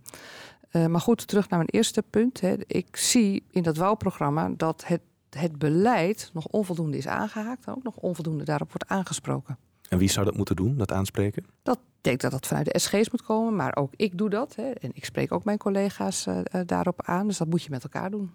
[0.71, 2.41] Uh, maar goed, terug naar mijn eerste punt.
[2.41, 2.55] Hè.
[2.67, 7.65] Ik zie in dat WOW-programma dat het, het beleid nog onvoldoende is aangehaakt.
[7.65, 9.57] En ook nog onvoldoende daarop wordt aangesproken.
[9.89, 11.45] En wie zou dat moeten doen, dat aanspreken?
[11.63, 14.55] Dat denk dat dat vanuit de SG's moet komen, maar ook ik doe dat.
[14.55, 14.69] Hè.
[14.71, 17.27] En ik spreek ook mijn collega's uh, daarop aan.
[17.27, 18.31] Dus dat moet je met elkaar doen.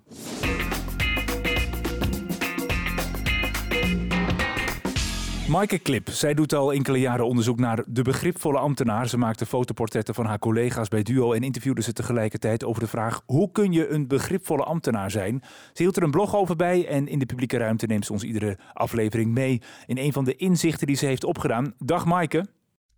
[5.48, 9.08] Maaike Klip, zij doet al enkele jaren onderzoek naar de begripvolle ambtenaar.
[9.08, 13.22] Ze maakte fotoportretten van haar collega's bij Duo en interviewde ze tegelijkertijd over de vraag:
[13.26, 15.42] hoe kun je een begripvolle ambtenaar zijn?
[15.72, 18.22] Ze hield er een blog over bij en in de publieke ruimte neemt ze ons
[18.22, 21.74] iedere aflevering mee in een van de inzichten die ze heeft opgedaan.
[21.78, 22.46] Dag Maaike.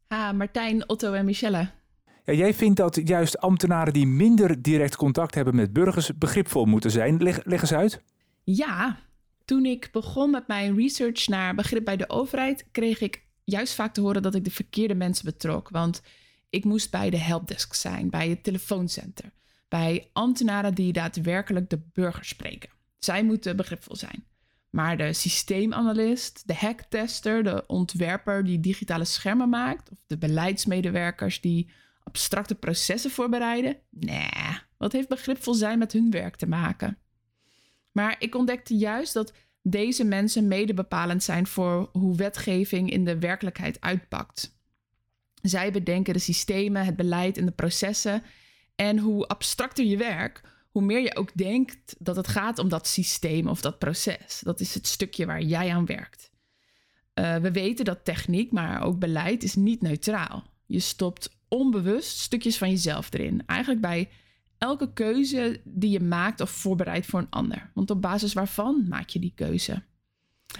[0.08, 1.70] Ah, Martijn, Otto en Michelle.
[2.24, 6.90] Ja, jij vindt dat juist ambtenaren die minder direct contact hebben met burgers begripvol moeten
[6.90, 7.22] zijn.
[7.22, 8.02] Leg, leg eens uit.
[8.44, 8.96] Ja,
[9.48, 13.94] toen ik begon met mijn research naar begrip bij de overheid, kreeg ik juist vaak
[13.94, 15.68] te horen dat ik de verkeerde mensen betrok.
[15.68, 16.02] Want
[16.50, 19.32] ik moest bij de helpdesk zijn, bij het telefooncenter,
[19.68, 22.70] bij ambtenaren die daadwerkelijk de burger spreken.
[22.98, 24.24] Zij moeten begripvol zijn.
[24.70, 31.70] Maar de systeemanalist, de hacktester, de ontwerper die digitale schermen maakt, of de beleidsmedewerkers die
[32.02, 36.98] abstracte processen voorbereiden, nee, wat heeft begripvol zijn met hun werk te maken?
[37.98, 39.32] Maar ik ontdekte juist dat
[39.62, 44.56] deze mensen mede bepalend zijn voor hoe wetgeving in de werkelijkheid uitpakt.
[45.42, 48.22] Zij bedenken de systemen, het beleid en de processen.
[48.74, 52.86] En hoe abstracter je werk, hoe meer je ook denkt dat het gaat om dat
[52.86, 54.40] systeem of dat proces.
[54.42, 56.30] Dat is het stukje waar jij aan werkt.
[57.14, 60.44] Uh, we weten dat techniek, maar ook beleid is niet neutraal.
[60.66, 63.42] Je stopt onbewust stukjes van jezelf erin.
[63.46, 64.08] Eigenlijk bij
[64.58, 67.70] elke keuze die je maakt of voorbereidt voor een ander.
[67.74, 69.82] Want op basis waarvan maak je die keuze?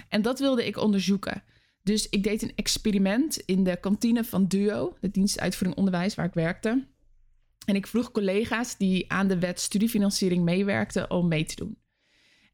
[0.07, 1.43] En dat wilde ik onderzoeken.
[1.83, 6.25] Dus ik deed een experiment in de kantine van DUO, de dienst uitvoering onderwijs waar
[6.25, 6.87] ik werkte.
[7.65, 11.77] En ik vroeg collega's die aan de wet studiefinanciering meewerkten om mee te doen.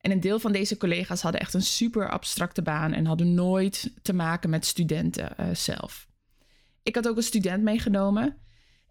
[0.02, 3.94] En een deel van deze collega's hadden echt een super abstracte baan en hadden nooit
[4.02, 6.08] te maken met studenten uh, zelf.
[6.84, 8.38] Ik had ook een student meegenomen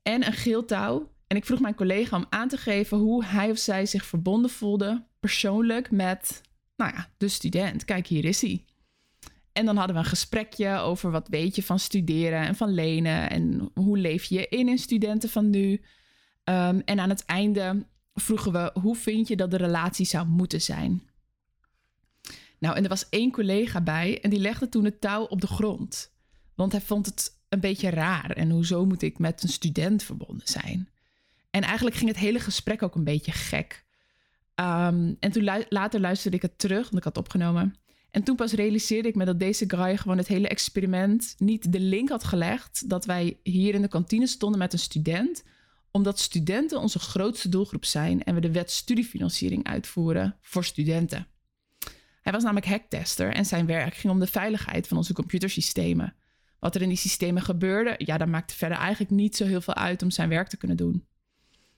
[0.02, 3.50] en een geel touw en ik vroeg mijn collega om aan te geven hoe hij
[3.50, 6.40] of zij zich verbonden voelde, persoonlijk, met,
[6.76, 7.84] nou ja, de student.
[7.84, 8.64] Kijk, hier is hij.
[9.52, 13.30] En dan hadden we een gesprekje over wat weet je van studeren en van lenen
[13.30, 15.72] en hoe leef je in in studenten van nu.
[16.44, 20.60] Um, en aan het einde vroegen we hoe vind je dat de relatie zou moeten
[20.60, 21.02] zijn.
[22.58, 25.46] Nou, en er was één collega bij en die legde toen het touw op de
[25.46, 26.12] grond.
[26.54, 28.30] Want hij vond het een beetje raar.
[28.30, 30.88] En hoezo moet ik met een student verbonden zijn?
[31.54, 33.84] En eigenlijk ging het hele gesprek ook een beetje gek.
[34.54, 37.74] Um, en toen later luisterde ik het terug, want ik had opgenomen.
[38.10, 41.80] En toen pas realiseerde ik me dat deze guy gewoon het hele experiment niet de
[41.80, 45.42] link had gelegd dat wij hier in de kantine stonden met een student,
[45.90, 51.26] omdat studenten onze grootste doelgroep zijn en we de wet studiefinanciering uitvoeren voor studenten.
[52.20, 56.14] Hij was namelijk hacktester en zijn werk ging om de veiligheid van onze computersystemen.
[56.58, 59.74] Wat er in die systemen gebeurde, ja, dat maakte verder eigenlijk niet zo heel veel
[59.74, 61.06] uit om zijn werk te kunnen doen.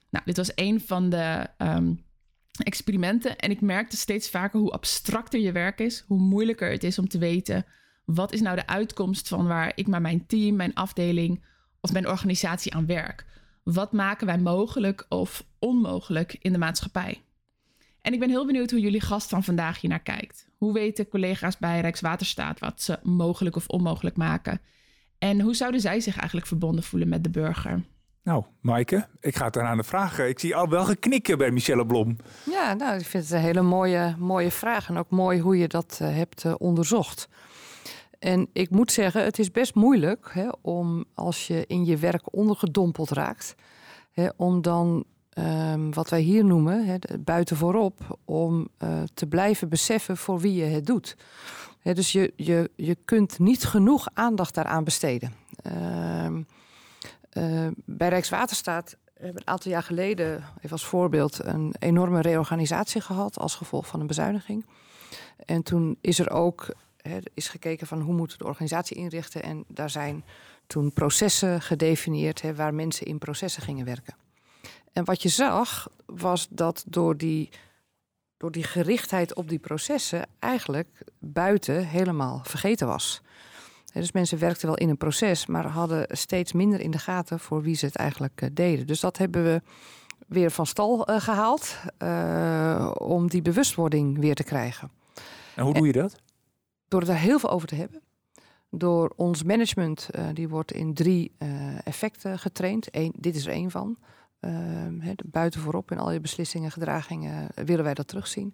[0.09, 1.93] Nou, dit was een van de ehm,
[2.63, 3.37] experimenten.
[3.37, 7.07] En ik merkte steeds vaker hoe abstracter je werk is, hoe moeilijker het is om
[7.07, 7.65] te weten
[8.07, 11.43] wat is nou de uitkomst van waar ik met mijn team, mijn afdeling
[11.81, 13.25] of mijn organisatie aan werk.
[13.63, 17.21] Wat maken wij mogelijk of onmogelijk in de maatschappij?
[18.01, 20.49] En ik ben heel benieuwd hoe jullie gast van vandaag hier naar kijkt.
[20.57, 24.61] Hoe weten collega's bij Rijkswaterstaat wat ze mogelijk of onmogelijk maken?
[25.17, 27.83] En hoe zouden zij zich eigenlijk verbonden voelen met de burger?
[28.27, 30.27] Nou, Maaike, ik ga het aan de vragen.
[30.27, 32.17] Ik zie al wel geknikken bij Michelle Blom.
[32.49, 34.89] Ja, nou, ik vind het een hele mooie, mooie vraag.
[34.89, 37.29] En ook mooi hoe je dat uh, hebt uh, onderzocht.
[38.19, 42.35] En ik moet zeggen, het is best moeilijk hè, om als je in je werk
[42.35, 43.55] ondergedompeld raakt,
[44.11, 45.03] hè, om dan
[45.37, 48.67] um, wat wij hier noemen, hè, buiten voorop, om
[49.13, 51.17] te blijven beseffen voor wie je het doet.
[51.83, 55.33] Dus je, je, je kunt niet genoeg aandacht daaraan besteden.
[55.67, 56.37] Uh,
[57.37, 63.01] uh, bij Rijkswaterstaat hebben we een aantal jaar geleden, even als voorbeeld, een enorme reorganisatie
[63.01, 64.65] gehad als gevolg van een bezuiniging.
[65.45, 66.75] En toen is er ook
[67.33, 69.43] is gekeken van hoe moeten we de organisatie inrichten.
[69.43, 70.23] En daar zijn
[70.67, 74.15] toen processen gedefinieerd waar mensen in processen gingen werken.
[74.93, 77.49] En wat je zag was dat door die,
[78.37, 83.21] door die gerichtheid op die processen eigenlijk buiten helemaal vergeten was.
[83.99, 87.61] Dus mensen werkten wel in een proces, maar hadden steeds minder in de gaten voor
[87.61, 88.87] wie ze het eigenlijk eh, deden.
[88.87, 89.61] Dus dat hebben we
[90.27, 94.91] weer van stal eh, gehaald uh, om die bewustwording weer te krijgen.
[95.55, 96.15] En hoe doe je dat?
[96.87, 98.01] Door het daar heel veel over te hebben.
[98.69, 101.31] Door ons management, uh, die wordt in drie
[101.83, 102.87] effecten getraind.
[102.91, 103.97] Eén, dit is er één van.
[104.99, 108.53] He, buiten voorop in al je beslissingen, gedragingen willen wij dat terugzien.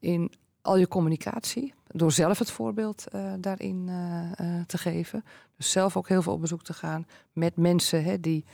[0.00, 0.32] In
[0.68, 5.24] al je communicatie, door zelf het voorbeeld uh, daarin uh, te geven.
[5.56, 8.44] Dus zelf ook heel veel op bezoek te gaan met mensen hè, die,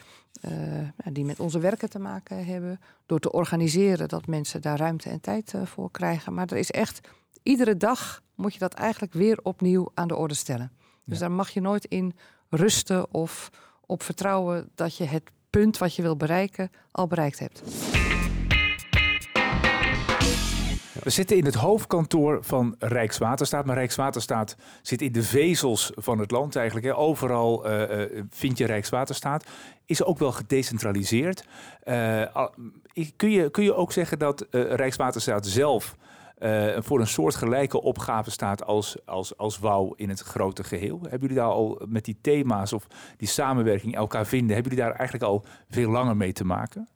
[1.12, 2.80] die met onze werken te maken hebben.
[3.06, 6.34] Door te organiseren dat mensen daar ruimte en tijd voor krijgen.
[6.34, 7.08] Maar er is echt,
[7.42, 10.72] iedere dag moet je dat eigenlijk weer opnieuw aan de orde stellen.
[11.04, 12.14] Dus daar mag je nooit in
[12.48, 13.50] rusten of
[13.86, 17.62] op vertrouwen dat je het punt wat je wil bereiken al bereikt hebt.
[21.04, 23.64] We zitten in het hoofdkantoor van Rijkswaterstaat.
[23.64, 26.98] Maar Rijkswaterstaat zit in de vezels van het land eigenlijk.
[26.98, 29.44] Overal uh, vind je Rijkswaterstaat.
[29.86, 31.46] Is ook wel gedecentraliseerd.
[31.84, 32.46] Uh,
[33.16, 35.96] kun, je, kun je ook zeggen dat Rijkswaterstaat zelf
[36.76, 40.98] voor een soort gelijke opgave staat als, als, als WOW in het grote geheel?
[41.00, 42.86] Hebben jullie daar al met die thema's of
[43.16, 46.88] die samenwerking elkaar vinden, hebben jullie daar eigenlijk al veel langer mee te maken?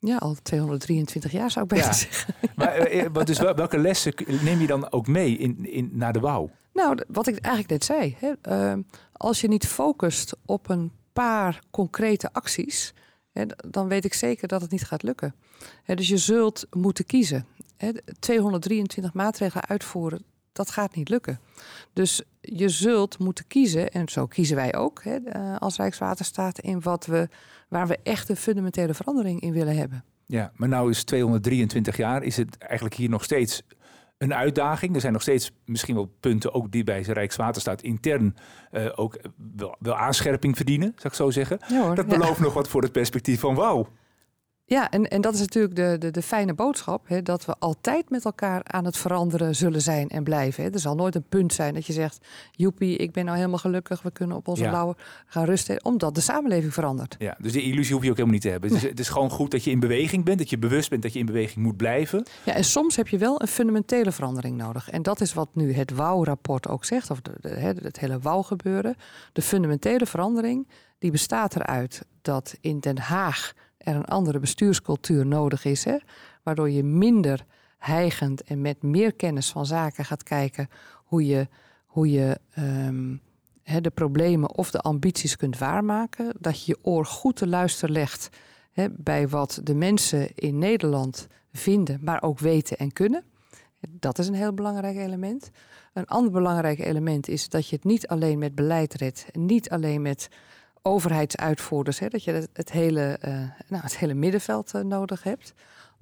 [0.00, 2.34] Ja, al 223 jaar zou ik bijna zeggen.
[2.56, 6.20] Maar, eh, eh, dus welke lessen neem je dan ook mee in, in, naar de
[6.20, 6.50] wouw?
[6.72, 8.16] Nou, wat ik eigenlijk net zei.
[8.18, 8.32] Hè,
[8.72, 8.78] uh,
[9.12, 12.94] als je niet focust op een paar concrete acties,
[13.32, 15.34] hè, dan weet ik zeker dat het niet gaat lukken.
[15.82, 17.46] Hè, dus je zult moeten kiezen.
[17.76, 20.24] Hè, 223 maatregelen uitvoeren,
[20.58, 21.40] dat gaat niet lukken.
[21.92, 26.80] Dus je zult moeten kiezen, en zo kiezen wij ook hè, eh, als Rijkswaterstaat, in
[26.80, 27.28] wat we,
[27.68, 30.04] waar we echt een fundamentele verandering in willen hebben.
[30.26, 33.62] Ja, maar nou is 223 jaar, is het eigenlijk hier nog steeds
[34.18, 34.94] een uitdaging.
[34.94, 38.36] Er zijn nog steeds misschien wel punten, ook die bij Rijkswaterstaat intern
[38.72, 39.18] uh, ook
[39.56, 41.58] wel, wel, aanscherping verdienen, zou ik zo zeggen.
[41.94, 43.88] dat belooft nog wat voor het perspectief van wauw.
[44.68, 47.08] Ja, en, en dat is natuurlijk de, de, de fijne boodschap.
[47.08, 50.64] Hè, dat we altijd met elkaar aan het veranderen zullen zijn en blijven.
[50.64, 50.70] Hè.
[50.70, 52.26] Er zal nooit een punt zijn dat je zegt...
[52.52, 54.02] joepie, ik ben nou helemaal gelukkig.
[54.02, 54.70] We kunnen op onze ja.
[54.70, 55.84] lauwe gaan rusten.
[55.84, 57.16] Omdat de samenleving verandert.
[57.18, 58.70] Ja, dus die illusie hoef je ook helemaal niet te hebben.
[58.70, 60.38] Het is, het is gewoon goed dat je in beweging bent.
[60.38, 62.26] Dat je bewust bent dat je in beweging moet blijven.
[62.44, 64.90] Ja, en soms heb je wel een fundamentele verandering nodig.
[64.90, 67.10] En dat is wat nu het WOW-rapport ook zegt.
[67.10, 67.48] Of de, de,
[67.82, 68.96] het hele WOW-gebeuren.
[69.32, 73.52] De fundamentele verandering die bestaat eruit dat in Den Haag
[73.88, 75.84] er een andere bestuurscultuur nodig is.
[75.84, 75.96] Hè?
[76.42, 77.44] Waardoor je minder
[77.78, 80.68] heigend en met meer kennis van zaken gaat kijken
[81.04, 81.48] hoe je,
[81.86, 83.20] hoe je um,
[83.80, 86.32] de problemen of de ambities kunt waarmaken.
[86.38, 88.28] Dat je je oor goed te luisteren legt
[88.90, 93.24] bij wat de mensen in Nederland vinden, maar ook weten en kunnen.
[93.80, 95.50] Dat is een heel belangrijk element.
[95.92, 100.02] Een ander belangrijk element is dat je het niet alleen met beleid redt, niet alleen
[100.02, 100.28] met
[100.82, 103.32] overheidsuitvoerders, hè, dat je het, hele, uh,
[103.68, 105.54] nou, het hele middenveld uh, nodig hebt.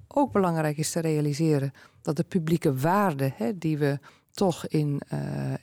[0.07, 3.99] Ook belangrijk is te realiseren dat de publieke waarde, hè, die we
[4.31, 5.19] toch in, uh,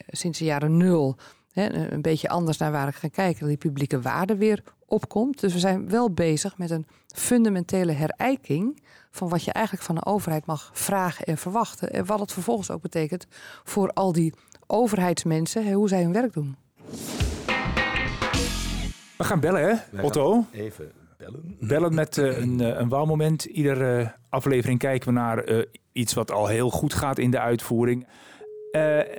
[0.09, 1.16] sinds de jaren nul
[1.53, 5.40] hè, een beetje anders naar waar ik gaan kijken, dat die publieke waarde weer opkomt.
[5.40, 10.05] Dus we zijn wel bezig met een fundamentele herijking van wat je eigenlijk van de
[10.05, 11.92] overheid mag vragen en verwachten.
[11.92, 13.27] En wat het vervolgens ook betekent
[13.64, 14.35] voor al die
[14.66, 16.57] overheidsmensen, hè, hoe zij hun werk doen.
[19.16, 20.44] We gaan bellen, hè, Otto?
[20.53, 21.57] Even bellen.
[21.61, 23.44] Bellen met uh, een, uh, een wauwmoment.
[23.44, 28.07] Iedere uh, aflevering kijken we naar iets wat al heel goed gaat in de uitvoering.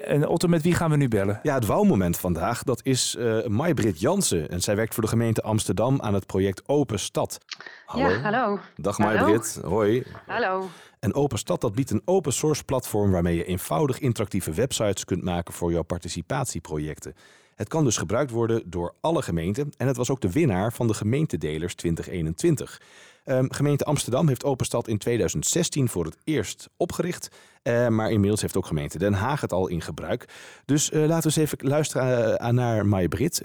[0.06, 1.40] en Otto, met wie gaan we nu bellen?
[1.44, 4.50] Ja, het wauwmoment vandaag, dat is uh, Maybrit Jansen.
[4.50, 7.38] En zij werkt voor de gemeente Amsterdam aan het project Open Stad.
[7.86, 8.10] Hallo.
[8.10, 8.60] Ja, hallo.
[8.76, 9.60] Dag Maybrit.
[9.64, 10.04] Hoi.
[10.26, 10.70] Hallo.
[11.00, 15.24] En Open Stad dat biedt een open source platform waarmee je eenvoudig interactieve websites kunt
[15.24, 17.14] maken voor jouw participatieprojecten.
[17.56, 20.88] Het kan dus gebruikt worden door alle gemeenten en het was ook de winnaar van
[20.88, 22.82] de gemeentedelers 2021.
[23.26, 27.30] Um, gemeente Amsterdam heeft Openstad in 2016 voor het eerst opgericht.
[27.64, 30.26] Uh, maar inmiddels heeft ook gemeente Den Haag het al in gebruik.
[30.66, 33.42] Dus uh, laten we eens even luisteren uh, naar Maya Brit.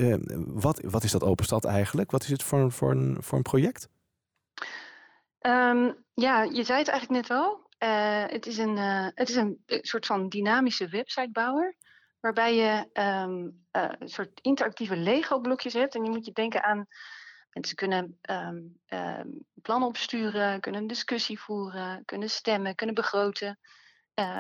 [0.47, 2.11] wat, wat is dat Openstad eigenlijk?
[2.11, 3.89] Wat is het voor, voor, een, voor een project?
[5.41, 7.69] Um, ja, je zei het eigenlijk net al.
[8.29, 8.77] het, is een,
[9.15, 11.77] het is een soort van dynamische websitebouwer
[12.21, 15.95] waarbij je um, uh, een soort interactieve Lego-blokjes hebt.
[15.95, 16.87] En je moet je denken aan
[17.53, 23.59] mensen kunnen um, um, plannen opsturen, kunnen een discussie voeren, kunnen stemmen, kunnen begroten.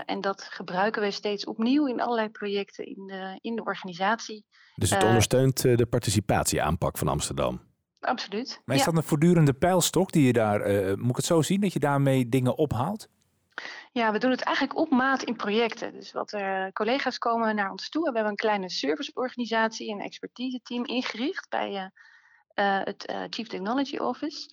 [0.05, 4.45] en dat gebruiken we steeds opnieuw in allerlei projecten in de, in de organisatie.
[4.75, 7.61] Dus het ondersteunt de participatieaanpak van Amsterdam?
[8.01, 8.61] Absoluut.
[8.65, 10.59] Maar is dat een voortdurende pijlstok die je daar,
[10.99, 13.09] moet ik het zo zien, dat je daarmee dingen ophaalt?
[13.93, 15.93] Ja, we doen het eigenlijk op maat in projecten.
[15.93, 18.03] Dus wat er collega's komen naar ons toe.
[18.03, 21.91] We hebben een kleine serviceorganisatie, een expertise team ingericht bij
[22.55, 24.51] uh, het uh, Chief Technology Office.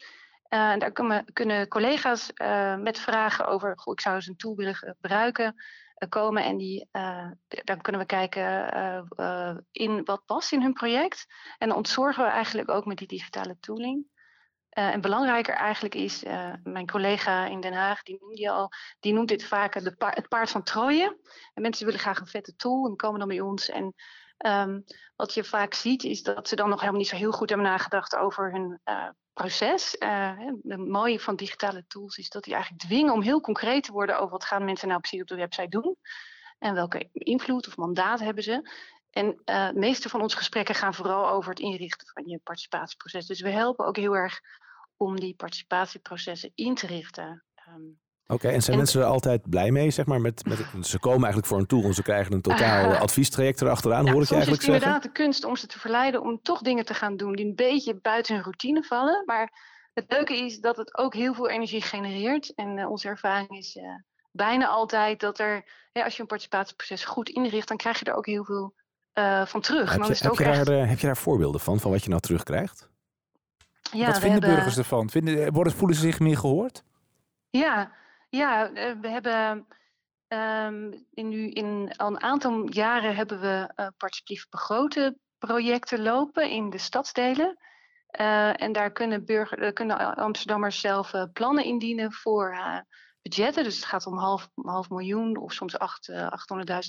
[0.47, 2.31] En daar kunnen, kunnen collega's
[2.79, 5.55] met vragen over, goh, ik zou eens een tool willen gebruiken,
[6.09, 6.43] komen.
[6.43, 6.89] En die,
[7.63, 8.69] dan kunnen we kijken
[9.71, 11.25] in wat past in hun project.
[11.57, 14.05] En dan ontzorgen we eigenlijk ook met die digitale tooling.
[14.77, 19.13] Uh, en belangrijker eigenlijk is, uh, mijn collega in Den Haag, die noemde al, die
[19.13, 21.17] noemt dit vaak het paard van Troje.
[21.53, 23.69] En mensen willen graag een vette tool en komen dan bij ons.
[23.69, 23.93] En
[24.45, 24.83] um,
[25.15, 27.67] wat je vaak ziet, is dat ze dan nog helemaal niet zo heel goed hebben
[27.67, 29.95] nagedacht over hun uh, proces.
[29.99, 34.15] het mooie van digitale tools is dat die eigenlijk dwingen om heel concreet te worden
[34.17, 35.95] over wat gaan mensen nou precies op de website doen.
[36.59, 38.71] En welke invloed of mandaat hebben ze.
[39.11, 43.25] En de meeste van onze gesprekken gaan vooral over het inrichten van je participatieproces.
[43.25, 44.41] Dus we helpen ook heel erg
[44.97, 47.43] om die participatieprocessen in te richten.
[47.67, 50.21] Um, Oké, en zijn mensen er altijd blij mee, zeg maar?
[50.21, 53.61] Met, met, ze komen eigenlijk voor een tool en ze krijgen een totaal uh, adviestraject
[53.61, 54.73] erachteraan, hoor ik je eigenlijk zeggen?
[54.73, 57.35] Het is inderdaad de kunst om ze te verleiden om toch dingen te gaan doen
[57.35, 59.23] die een beetje buiten hun routine vallen.
[59.25, 59.51] Maar
[59.93, 62.53] het leuke is dat het ook heel veel energie genereert.
[62.55, 63.83] En uh, onze ervaring is uh,
[64.31, 68.25] bijna altijd dat er, als je een participatieproces goed inricht, dan krijg je er ook
[68.25, 68.73] heel veel
[69.45, 69.91] van terug.
[69.91, 72.89] Heb, je, heb, je daar, heb je daar voorbeelden van, van wat je nou terugkrijgt?
[73.91, 74.49] Ja, Wat vinden hebben...
[74.49, 75.09] burgers ervan?
[75.09, 76.83] Vinden, worden, voelen ze zich meer gehoord?
[77.49, 77.91] Ja,
[78.29, 79.67] ja eh, we hebben
[80.27, 86.49] um, in, nu in al een aantal jaren hebben we uh, participatief begrote projecten lopen
[86.49, 87.57] in de stadsdelen.
[88.19, 92.57] Uh, en daar kunnen, burger, kunnen Amsterdammers zelf uh, plannen indienen voor
[93.21, 93.63] budgetten.
[93.63, 95.79] Dus het gaat om half, half miljoen of soms 800.000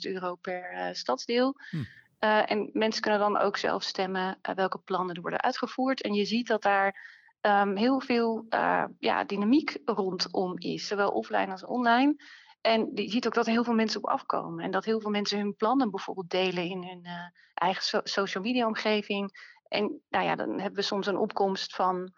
[0.00, 1.56] euro per stadsdeel.
[1.70, 1.82] Hm.
[2.20, 6.02] Uh, en mensen kunnen dan ook zelf stemmen uh, welke plannen er worden uitgevoerd.
[6.02, 11.50] En je ziet dat daar um, heel veel uh, ja, dynamiek rondom is, zowel offline
[11.50, 12.16] als online.
[12.60, 14.64] En je ziet ook dat er heel veel mensen op afkomen.
[14.64, 17.06] En dat heel veel mensen hun plannen bijvoorbeeld delen in hun
[17.54, 19.30] eigen so social media omgeving.
[19.68, 22.12] En nou ja, dan hebben we soms een opkomst van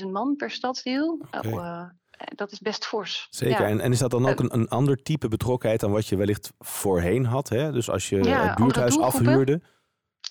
[0.00, 1.26] 16.000 man per stadsdeel.
[1.30, 1.90] Okay.
[2.18, 3.26] Eh, dat is best fors.
[3.30, 3.64] Zeker.
[3.64, 6.16] En, en, is dat dan ook eh, een, een ander type betrokkenheid dan wat je
[6.16, 7.48] wellicht voorheen had?
[7.48, 7.72] Hè?
[7.72, 9.62] Dus als je ja, het buurthuis afhuurde?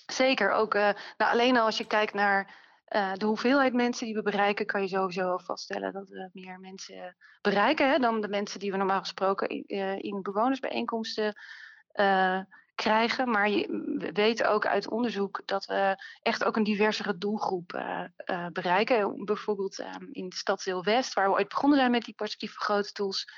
[0.06, 0.50] Zeker.
[0.50, 0.82] Ook, uh,
[1.16, 2.56] nou, alleen al als je kijkt naar
[2.88, 7.16] uh, de hoeveelheid mensen die we bereiken, kan je sowieso vaststellen dat we meer mensen
[7.40, 11.34] bereiken hè, dan de mensen die we normaal gesproken in, uh, in bewonersbijeenkomsten
[12.78, 13.30] krijgen.
[13.30, 13.66] Maar je,
[13.98, 19.24] we weten ook uit onderzoek dat we echt ook een diversere doelgroep uh, uh, bereiken.
[19.24, 23.28] Bijvoorbeeld um, in Stadsdeel West, waar we ooit begonnen zijn met die perspectieve grote tools,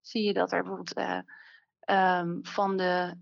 [0.00, 3.14] zie je dat er bijvoorbeeld uh, um, van de,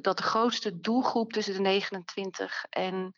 [0.00, 3.14] dat de grootste doelgroep tussen de 29 en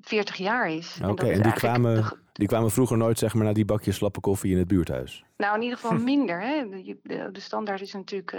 [0.00, 0.98] 40 jaar is.
[1.02, 3.64] Oké, okay, en, en die, kwamen, de, die kwamen vroeger nooit zeg maar, naar die
[3.64, 5.24] bakjes slappe koffie in het buurthuis?
[5.36, 6.40] Nou, in ieder geval minder.
[6.40, 6.68] Hè.
[6.68, 8.36] De, de, de standaard is natuurlijk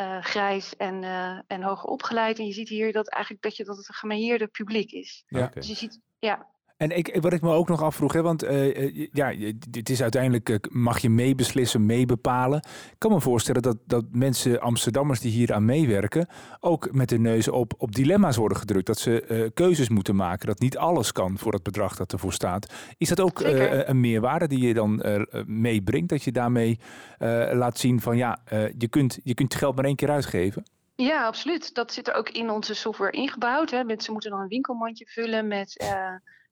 [0.00, 2.38] uh, grijs en, uh, en hoger opgeleid.
[2.38, 5.24] En je ziet hier dat eigenlijk dat, je, dat het een gemeilleerde publiek is.
[5.26, 5.46] Ja.
[5.46, 6.46] Dus je ziet, ja,
[6.76, 9.32] en ik, wat ik me ook nog afvroeg, hè, want uh, ja,
[9.70, 12.58] het is uiteindelijk, mag je meebeslissen, meebepalen.
[12.90, 16.28] Ik kan me voorstellen dat, dat mensen, Amsterdammers die hier aan meewerken,
[16.60, 18.86] ook met de neus op, op dilemma's worden gedrukt.
[18.86, 22.32] Dat ze uh, keuzes moeten maken, dat niet alles kan voor het bedrag dat ervoor
[22.32, 22.72] staat.
[22.98, 25.04] Is dat ook een meerwaarde die je dan
[25.46, 26.08] meebrengt?
[26.08, 26.78] Dat je daarmee
[27.52, 28.38] laat zien van ja,
[28.78, 30.62] je, kunt, je kunt geld maar één keer uitgeven?
[30.94, 31.74] Ja, absoluut.
[31.74, 33.70] Dat zit er ook in onze software ingebouwd.
[33.70, 33.84] Hè.
[33.84, 35.84] Mensen moeten dan een winkelmandje vullen met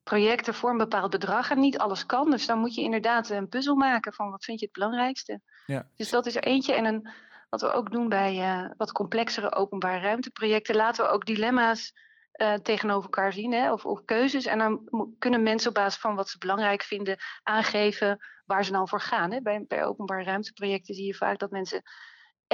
[0.04, 2.30] projecten voor een bepaald bedrag en niet alles kan.
[2.30, 5.40] Dus dan moet je inderdaad een puzzel maken van wat vind je het belangrijkste.
[5.66, 5.88] Ja.
[5.96, 6.74] Dus dat is er eentje.
[6.74, 7.08] En een,
[7.50, 11.92] wat we ook doen bij uh, wat complexere openbare ruimteprojecten, laten we ook dilemma's
[12.34, 14.46] uh, tegenover elkaar zien hè, of, of, keuzes.
[14.46, 14.88] En dan
[15.18, 19.32] kunnen mensen op basis van wat ze belangrijk vinden aangeven waar ze dan voor gaan.
[19.32, 19.40] Hè.
[19.40, 21.82] Bij, bij openbare ruimteprojecten zie je vaak dat mensen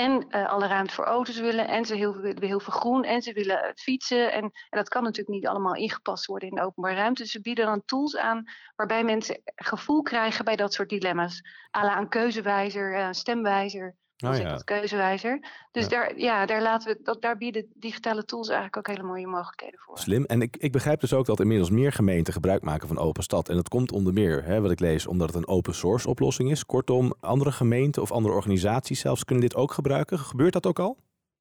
[0.01, 1.69] en uh, alle ruimte voor auto's willen.
[1.69, 3.05] En ze heel, willen heel veel groen.
[3.05, 4.33] En ze willen uh, fietsen.
[4.33, 7.23] En, en, dat kan natuurlijk niet allemaal ingepast worden in de openbare ruimte.
[7.23, 8.45] Dus ze bieden dan tools aan
[8.77, 11.41] waarbij mensen gevoel krijgen bij dat soort dilemma's.
[11.71, 13.97] Ala een keuzewijzer, een stemwijzer.
[14.21, 14.51] Oh, ja.
[14.51, 15.45] dat keuzewijzer.
[15.73, 19.27] Dus Daar, ja, daar, laten we, dat, daar bieden digitale tools eigenlijk ook hele mooie
[19.27, 19.99] mogelijkheden voor.
[19.99, 20.25] Slim.
[20.25, 23.49] En ik, ik begrijp dus ook dat inmiddels meer gemeenten gebruik maken van Open Stad.
[23.49, 26.51] En dat komt onder meer, hè, wat ik lees, omdat het een open source oplossing
[26.51, 26.66] is.
[26.66, 30.18] Kortom, andere gemeenten of andere organisaties zelfs kunnen dit ook gebruiken.
[30.18, 30.99] Gebeurt dat ook al?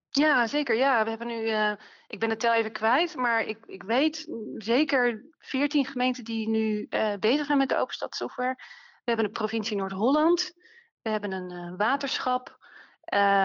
[0.10, 0.76] Ja, zeker.
[0.76, 1.72] Ja, we hebben nu, uh,
[2.08, 6.88] ik ben het tel even kwijt, maar ik, ik weet zeker 14 gemeenten die nu
[6.90, 8.56] uh, bezig zijn met de Open Stad software.
[9.04, 10.54] We hebben de provincie Noord-Holland,
[11.02, 12.59] we hebben een uh, waterschap,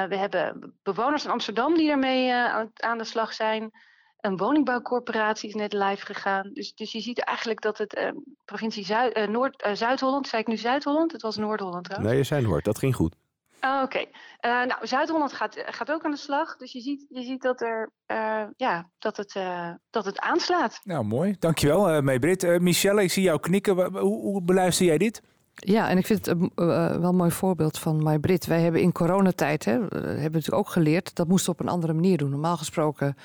[0.09, 3.71] we hebben bewoners in Amsterdam die daarmee aan, aan de slag zijn.
[4.25, 6.51] Een woningbouwcorporatie is net live gegaan.
[6.53, 8.11] Dus, dus je ziet eigenlijk dat het uh,
[8.45, 11.13] provincie Zuid, uh, Noord, uh, Zuid-Holland, zei ik nu Zuid-Holland?
[11.13, 12.11] Het was Noord-Holland trouwens.
[12.11, 13.15] Nee, je zei Noord, dat ging goed.
[13.61, 14.05] Oh, Oké.
[14.41, 14.67] Okay.
[14.67, 16.57] nou, Zuid-Holland gaat, gaat ook aan de slag.
[16.57, 17.91] Dus je ziet, je ziet dat, er,
[18.57, 19.33] ja, dat, het,
[19.91, 20.81] dat het aanslaat.
[20.83, 21.37] Nou, mooi.
[21.39, 22.61] Dankjewel, uh, Brit.
[22.61, 23.99] Michelle, ik zie jou knikken.
[23.99, 25.23] Hoe, hoe beluister jij dit?
[25.57, 28.47] Ja, en ik vind het uh, wel mooi voorbeeld van My Brit.
[28.47, 31.93] Wij hebben in coronatijd, hè, hebben natuurlijk ook geleerd, dat moesten we op een andere
[31.93, 32.31] manier doen.
[32.31, 33.17] Normaal gesproken,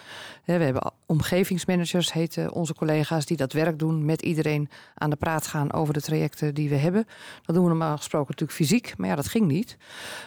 [0.43, 5.15] hè, we hebben omgevingsmanagers, heten onze collega's, die dat werk doen, met iedereen aan de
[5.15, 7.07] praat gaan over de trajecten die we hebben.
[7.45, 9.77] Dat doen we normaal gesproken natuurlijk fysiek, maar ja, dat ging niet.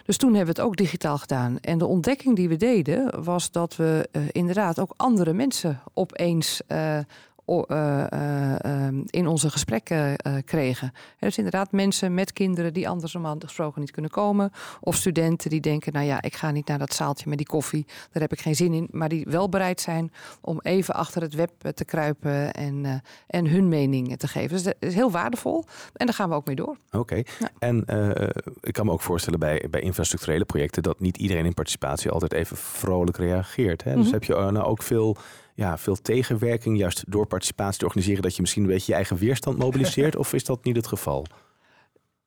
[0.04, 1.58] Dus toen hebben we het ook digitaal gedaan.
[1.60, 6.98] En de ontdekking die we deden, was dat we inderdaad ook andere mensen opeens uh,
[9.06, 10.92] in onze gesprekken uh, kregen.
[11.18, 14.50] dus inderdaad mensen met kinderen die anders normaal gesproken niet kunnen komen.
[14.80, 17.86] Of studenten die denken, nou ja, ik ga niet naar dat zaaltje met die koffie.
[17.86, 18.88] Daar heb ik geen zin in.
[18.90, 23.68] Maar die wel bereid zijn om even achter het web te kruipen en, en hun
[23.68, 24.48] mening te geven.
[24.48, 25.64] Dus dat is heel waardevol.
[25.94, 26.76] En daar gaan we ook mee door.
[26.90, 27.14] Oké.
[27.14, 27.48] Ja.
[27.58, 27.84] En
[28.60, 32.32] ik kan me ook voorstellen bij, bij infrastructurele projecten dat niet iedereen in participatie altijd
[32.32, 33.84] even vrolijk reageert.
[33.84, 33.90] Hè?
[33.90, 34.12] Dus mm -hmm.
[34.12, 35.16] heb je nou ook veel
[35.62, 39.16] ja, veel tegenwerking, juist door participatie te organiseren, dat je misschien een beetje je eigen
[39.16, 40.16] weerstand mobiliseert?
[40.22, 41.26] of is dat niet het geval?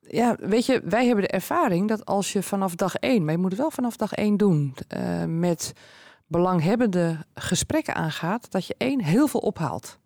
[0.00, 3.40] Ja, weet je, wij hebben de ervaring dat als je vanaf dag één, maar je
[3.40, 5.72] moet het wel vanaf dag één doen, uh, met
[6.26, 9.98] belanghebbende gesprekken aangaat, dat je één heel veel ophaalt.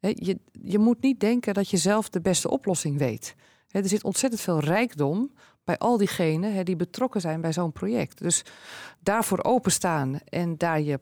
[0.00, 3.34] Je, je moet niet denken dat je zelf de beste oplossing weet.
[3.70, 5.30] Er zit ontzettend veel rijkdom
[5.64, 8.18] bij al diegenen die betrokken zijn bij zo'n project.
[8.18, 8.44] Dus
[9.00, 11.00] daarvoor openstaan en daar je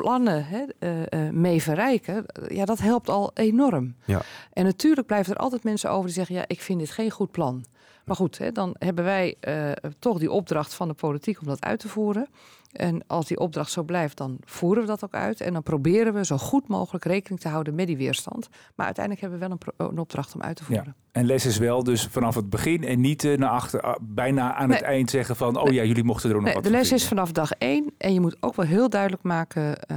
[0.00, 3.94] plannen hè, uh, uh, mee verrijken, ja, dat helpt al enorm.
[4.04, 4.22] Ja.
[4.52, 7.30] En natuurlijk blijven er altijd mensen over die zeggen: ja, ik vind dit geen goed
[7.30, 7.64] plan.
[8.04, 11.64] Maar goed, hè, dan hebben wij uh, toch die opdracht van de politiek om dat
[11.64, 12.28] uit te voeren.
[12.72, 15.40] En als die opdracht zo blijft, dan voeren we dat ook uit.
[15.40, 18.48] En dan proberen we zo goed mogelijk rekening te houden met die weerstand.
[18.74, 20.94] Maar uiteindelijk hebben we wel een, een opdracht om uit te voeren.
[20.96, 21.02] Ja.
[21.12, 24.68] En les is wel dus vanaf het begin en niet uh, naar achter, bijna aan
[24.68, 24.76] nee.
[24.76, 25.56] het eind zeggen van...
[25.56, 25.74] oh nee.
[25.74, 27.92] ja, jullie mochten er ook nog nee, wat De les is vanaf dag één.
[27.98, 29.96] En je moet ook wel heel duidelijk maken uh,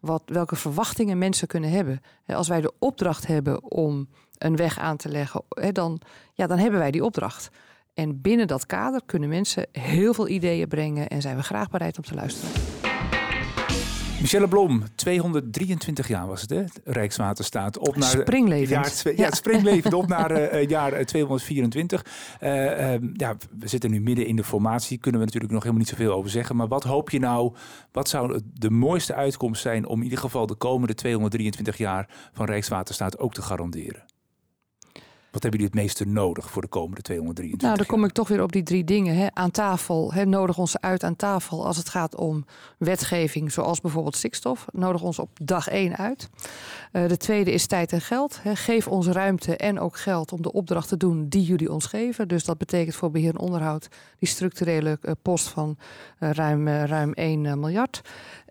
[0.00, 2.00] wat, welke verwachtingen mensen kunnen hebben.
[2.26, 4.08] Als wij de opdracht hebben om
[4.38, 5.42] een weg aan te leggen,
[5.72, 6.00] dan,
[6.32, 7.50] ja, dan hebben wij die opdracht.
[7.96, 11.96] En binnen dat kader kunnen mensen heel veel ideeën brengen en zijn we graag bereid
[11.96, 12.50] om te luisteren.
[14.20, 16.64] Michelle Blom, 223 jaar was het, hè?
[16.84, 17.78] Rijkswaterstaat.
[17.78, 18.74] Op naar springleven.
[18.74, 22.04] Jaar, ja, ja, het springleven op naar uh, jaar 224.
[22.40, 24.98] Uh, uh, ja, we zitten nu midden in de formatie.
[24.98, 26.56] Kunnen we natuurlijk nog helemaal niet zoveel over zeggen.
[26.56, 27.54] Maar wat hoop je nou,
[27.92, 32.46] wat zou de mooiste uitkomst zijn om in ieder geval de komende 223 jaar van
[32.46, 34.04] Rijkswaterstaat ook te garanderen?
[35.36, 38.28] Wat hebben jullie het meeste nodig voor de komende 223 Nou, dan kom ik toch
[38.28, 39.16] weer op die drie dingen.
[39.16, 39.26] Hè.
[39.32, 42.44] Aan tafel, hè, nodig ons uit aan tafel als het gaat om
[42.78, 44.66] wetgeving, zoals bijvoorbeeld stikstof.
[44.72, 46.28] Nodig ons op dag één uit.
[46.92, 48.42] Uh, de tweede is tijd en geld.
[48.42, 48.56] Hè.
[48.56, 52.28] Geef ons ruimte en ook geld om de opdracht te doen die jullie ons geven.
[52.28, 55.76] Dus dat betekent voor beheer en onderhoud die structurele uh, post van
[56.20, 58.00] uh, ruim, ruim 1 miljard.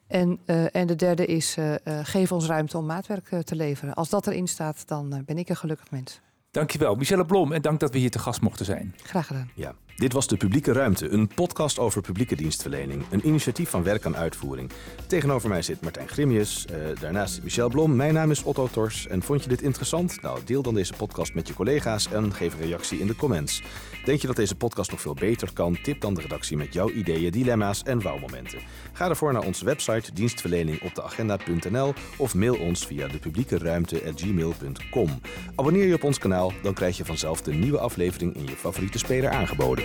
[0.08, 3.94] En, uh, en de derde is uh, uh, geef ons ruimte om maatwerk te leveren.
[3.94, 6.24] Als dat erin staat, dan ben ik een gelukkig mens.
[6.56, 7.52] Dankjewel, Michelle Blom.
[7.52, 8.96] En dank dat we hier te gast mochten zijn.
[9.04, 9.50] Graag gedaan.
[9.54, 9.74] Ja.
[9.96, 13.04] Dit was De Publieke Ruimte, een podcast over publieke dienstverlening.
[13.12, 14.72] Een initiatief van Werk aan Uitvoering.
[15.08, 17.96] Tegenover mij zit Martijn Grimius, uh, daarnaast Michel Blom.
[17.96, 19.08] Mijn naam is Otto Tors.
[19.08, 20.22] En vond je dit interessant?
[20.22, 23.62] Nou, deel dan deze podcast met je collega's en geef een reactie in de comments.
[24.06, 25.78] Denk je dat deze podcast nog veel beter kan?
[25.84, 28.60] Tip dan de redactie met jouw ideeën, dilemma's en wouwmomenten.
[28.94, 35.10] Ga ervoor naar onze website dienstverleningopdeagenda.nl of mail ons via depubliekeruimte.gmail.com.
[35.56, 38.98] Abonneer je op ons kanaal, dan krijg je vanzelf de nieuwe aflevering in je favoriete
[38.98, 39.85] speler aangeboden.